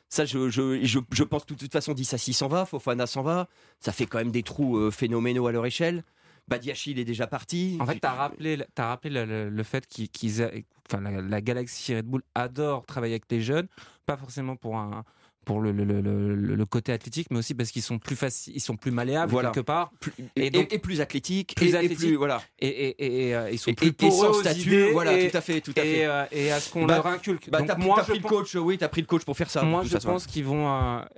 Ça, 0.10 0.24
je, 0.24 0.50
je, 0.50 0.82
je, 0.82 1.24
pense 1.24 1.44
que 1.44 1.54
de 1.54 1.60
toute 1.60 1.74
façon, 1.74 1.94
Dissassi 1.94 2.32
s'en 2.32 2.48
va, 2.48 2.66
Fofana 2.66 3.08
s'en 3.08 3.24
va. 3.24 3.50
Ça 3.82 3.92
fait 3.92 4.06
quand 4.06 4.20
même 4.20 4.32
des 4.32 4.42
trous 4.42 4.78
euh, 4.78 4.90
phénoménaux 4.90 5.48
à 5.48 5.52
leur 5.52 5.66
échelle. 5.66 6.06
Badiachi, 6.48 6.92
il 6.92 7.00
est 7.00 7.06
déjà 7.06 7.28
parti. 7.28 7.78
En 7.80 7.86
fait, 7.86 8.00
tu 8.00 8.08
as 8.08 8.14
rappelé, 8.14 8.58
as 8.78 8.88
rappelé 8.88 9.26
le, 9.26 9.64
fait 9.64 9.86
qu'ils, 9.86 10.50
enfin, 10.90 11.02
la, 11.02 11.22
la, 11.22 11.42
galaxie 11.42 11.96
Red 11.96 12.06
Bull 12.06 12.22
adore 12.36 12.86
travailler 12.86 13.16
avec 13.16 13.26
les 13.30 13.42
jeunes, 13.42 13.68
pas 14.06 14.18
forcément 14.18 14.56
pour 14.56 14.78
un, 14.78 15.04
pour 15.48 15.62
le, 15.62 15.72
le, 15.72 15.86
le, 15.86 16.36
le, 16.36 16.66
côté 16.66 16.92
athlétique, 16.92 17.28
mais 17.32 17.40
aussi 17.40 17.56
parce 17.56 17.72
qu'ils 17.72 17.82
sont 17.82 18.00
plus 18.00 18.18
faciles, 18.18 18.52
ils 18.54 18.60
sont 18.60 18.76
plus 18.76 18.92
malléables 18.92 19.34
quelque 19.34 19.62
part, 19.62 19.94
et, 20.36 20.50
donc, 20.50 20.74
et, 20.74 20.78
plus 20.78 21.00
athlétiques, 21.00 21.56
plus 21.56 21.74
et, 21.74 21.88
plus 21.88 22.16
voilà, 22.16 22.42
et, 22.60 23.34
euh, 23.34 23.50
ils 23.50 23.58
sont 23.58 23.74
plus 23.74 23.94
poreux 23.94 24.34
statut, 24.42 24.92
voilà, 24.92 25.30
tout 25.30 25.38
à 25.38 25.40
fait, 25.40 25.62
tout 25.62 25.74
à 25.78 25.82
fait, 25.82 26.06
euh, 26.06 26.26
et, 26.34 26.52
à 26.52 26.60
ce 26.60 26.70
qu'on 26.70 26.86
bah, 26.86 26.96
leur 26.96 27.08
inculque. 27.08 27.50
Bah, 27.50 27.62
donc, 27.62 27.78
moi, 27.78 28.02
as 28.02 28.04
pris 28.04 28.20
le 28.20 28.28
coach, 28.28 28.56
oui, 28.56 28.78
t'as 28.78 28.90
pris 28.90 29.00
le 29.00 29.08
coach 29.08 29.24
pour 29.24 29.38
faire 29.38 29.50
ça. 29.50 29.64
Moi, 29.64 29.84
je 29.86 29.98
pense 29.98 30.28
qu'ils 30.28 30.44
vont, 30.44 30.68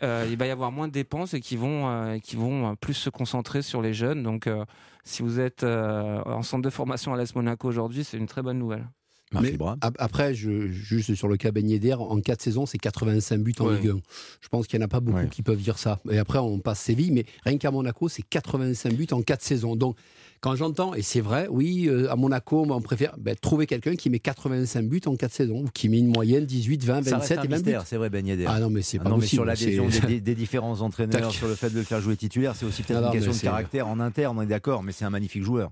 euh, 0.04 0.28
il 0.30 0.38
va 0.38 0.46
y 0.46 0.52
avoir 0.52 0.72
moins 0.72 0.88
de 0.88 0.94
dépenses 0.94 1.34
et 1.34 1.40
qu'ils 1.40 1.58
vont, 1.58 2.20
qui 2.20 2.36
vont 2.36 2.76
plus 2.76 2.94
se 2.94 3.10
concentrer 3.10 3.64
sur 3.64 3.82
les 3.82 3.96
jeunes. 3.96 4.22
Donc, 4.22 4.48
si 5.04 5.24
vous 5.24 5.40
êtes 5.40 5.64
en 5.64 6.44
centre 6.44 6.62
de 6.62 6.70
formation 6.70 7.16
à 7.16 7.18
l'Est 7.18 7.36
Monaco 7.36 7.68
aujourd'hui, 7.68 8.04
c'est 8.04 8.18
une 8.18 8.28
très 8.28 8.44
bonne 8.44 8.60
nouvelle. 8.60 8.86
Mais 9.34 9.58
après, 9.80 10.34
je, 10.34 10.68
juste 10.70 11.14
sur 11.14 11.28
le 11.28 11.38
cas 11.38 11.52
Ben 11.52 11.68
d'air, 11.78 12.02
en 12.02 12.20
4 12.20 12.42
saisons, 12.42 12.66
c'est 12.66 12.78
85 12.78 13.38
buts 13.40 13.54
en 13.60 13.70
Ligue 13.70 13.90
1. 13.90 14.00
Je 14.42 14.48
pense 14.50 14.68
qu'il 14.68 14.80
n'y 14.80 14.84
en 14.84 14.86
a 14.86 14.90
pas 14.90 15.00
beaucoup 15.00 15.28
qui 15.30 15.44
peuvent 15.44 15.62
dire 15.62 15.78
ça. 15.78 16.00
Et 16.10 16.18
après, 16.18 16.40
on 16.40 16.60
passe 16.60 16.80
Séville, 16.80 17.12
mais 17.12 17.26
rien 17.44 17.58
qu'à 17.58 17.72
Monaco, 17.72 18.10
c'est 18.10 18.24
85 18.24 18.94
buts 18.94 19.08
en 19.12 19.22
4 19.22 19.42
saisons. 19.42 19.76
Donc, 19.76 19.96
quand 20.42 20.56
j'entends, 20.56 20.94
et 20.94 21.02
c'est 21.02 21.20
vrai, 21.20 21.48
oui, 21.52 21.88
euh, 21.88 22.10
à 22.10 22.16
Monaco, 22.16 22.66
on 22.68 22.82
préfère 22.82 23.14
ben, 23.18 23.36
trouver 23.36 23.68
quelqu'un 23.68 23.96
qui 23.96 24.10
met 24.10 24.20
85 24.20 24.88
buts 24.88 25.02
en 25.06 25.16
4 25.16 25.32
saisons, 25.32 25.66
qui 25.74 25.90
met 25.90 26.00
une 26.00 26.08
moyenne 26.08 26.46
18, 26.46 26.86
20, 26.86 27.02
27 27.02 27.40
et 27.44 27.48
20 27.48 27.62
buts. 27.64 27.76
C'est 27.86 27.98
vrai, 27.98 28.10
Ben 28.10 28.26
Yedder. 28.26 28.46
Ah 28.48 28.60
non, 28.62 28.70
mais 28.70 28.82
c'est 28.82 29.00
ah 29.02 29.04
pas 29.04 29.10
possible. 29.10 29.28
sur 29.28 29.46
l'adhésion 29.46 29.88
des, 30.08 30.22
des, 30.22 30.36
différents 30.36 30.80
entraîneurs, 30.80 31.32
sur 31.32 31.48
le 31.48 31.56
fait 31.56 31.70
de 31.70 31.76
le 31.76 31.84
faire 31.84 32.00
jouer 32.00 32.16
titulaire, 32.16 32.56
c'est 32.56 32.66
aussi 32.66 32.84
peut-être 32.84 33.02
ah 33.04 33.08
une 33.08 33.12
question 33.12 33.34
de 33.34 33.38
caractère 33.38 33.88
en 33.90 34.00
interne, 34.00 34.40
on 34.40 34.42
est 34.42 34.48
d'accord, 34.48 34.82
mais 34.82 34.94
c'est 34.94 35.06
un 35.06 35.10
magnifique 35.10 35.44
joueur. 35.44 35.72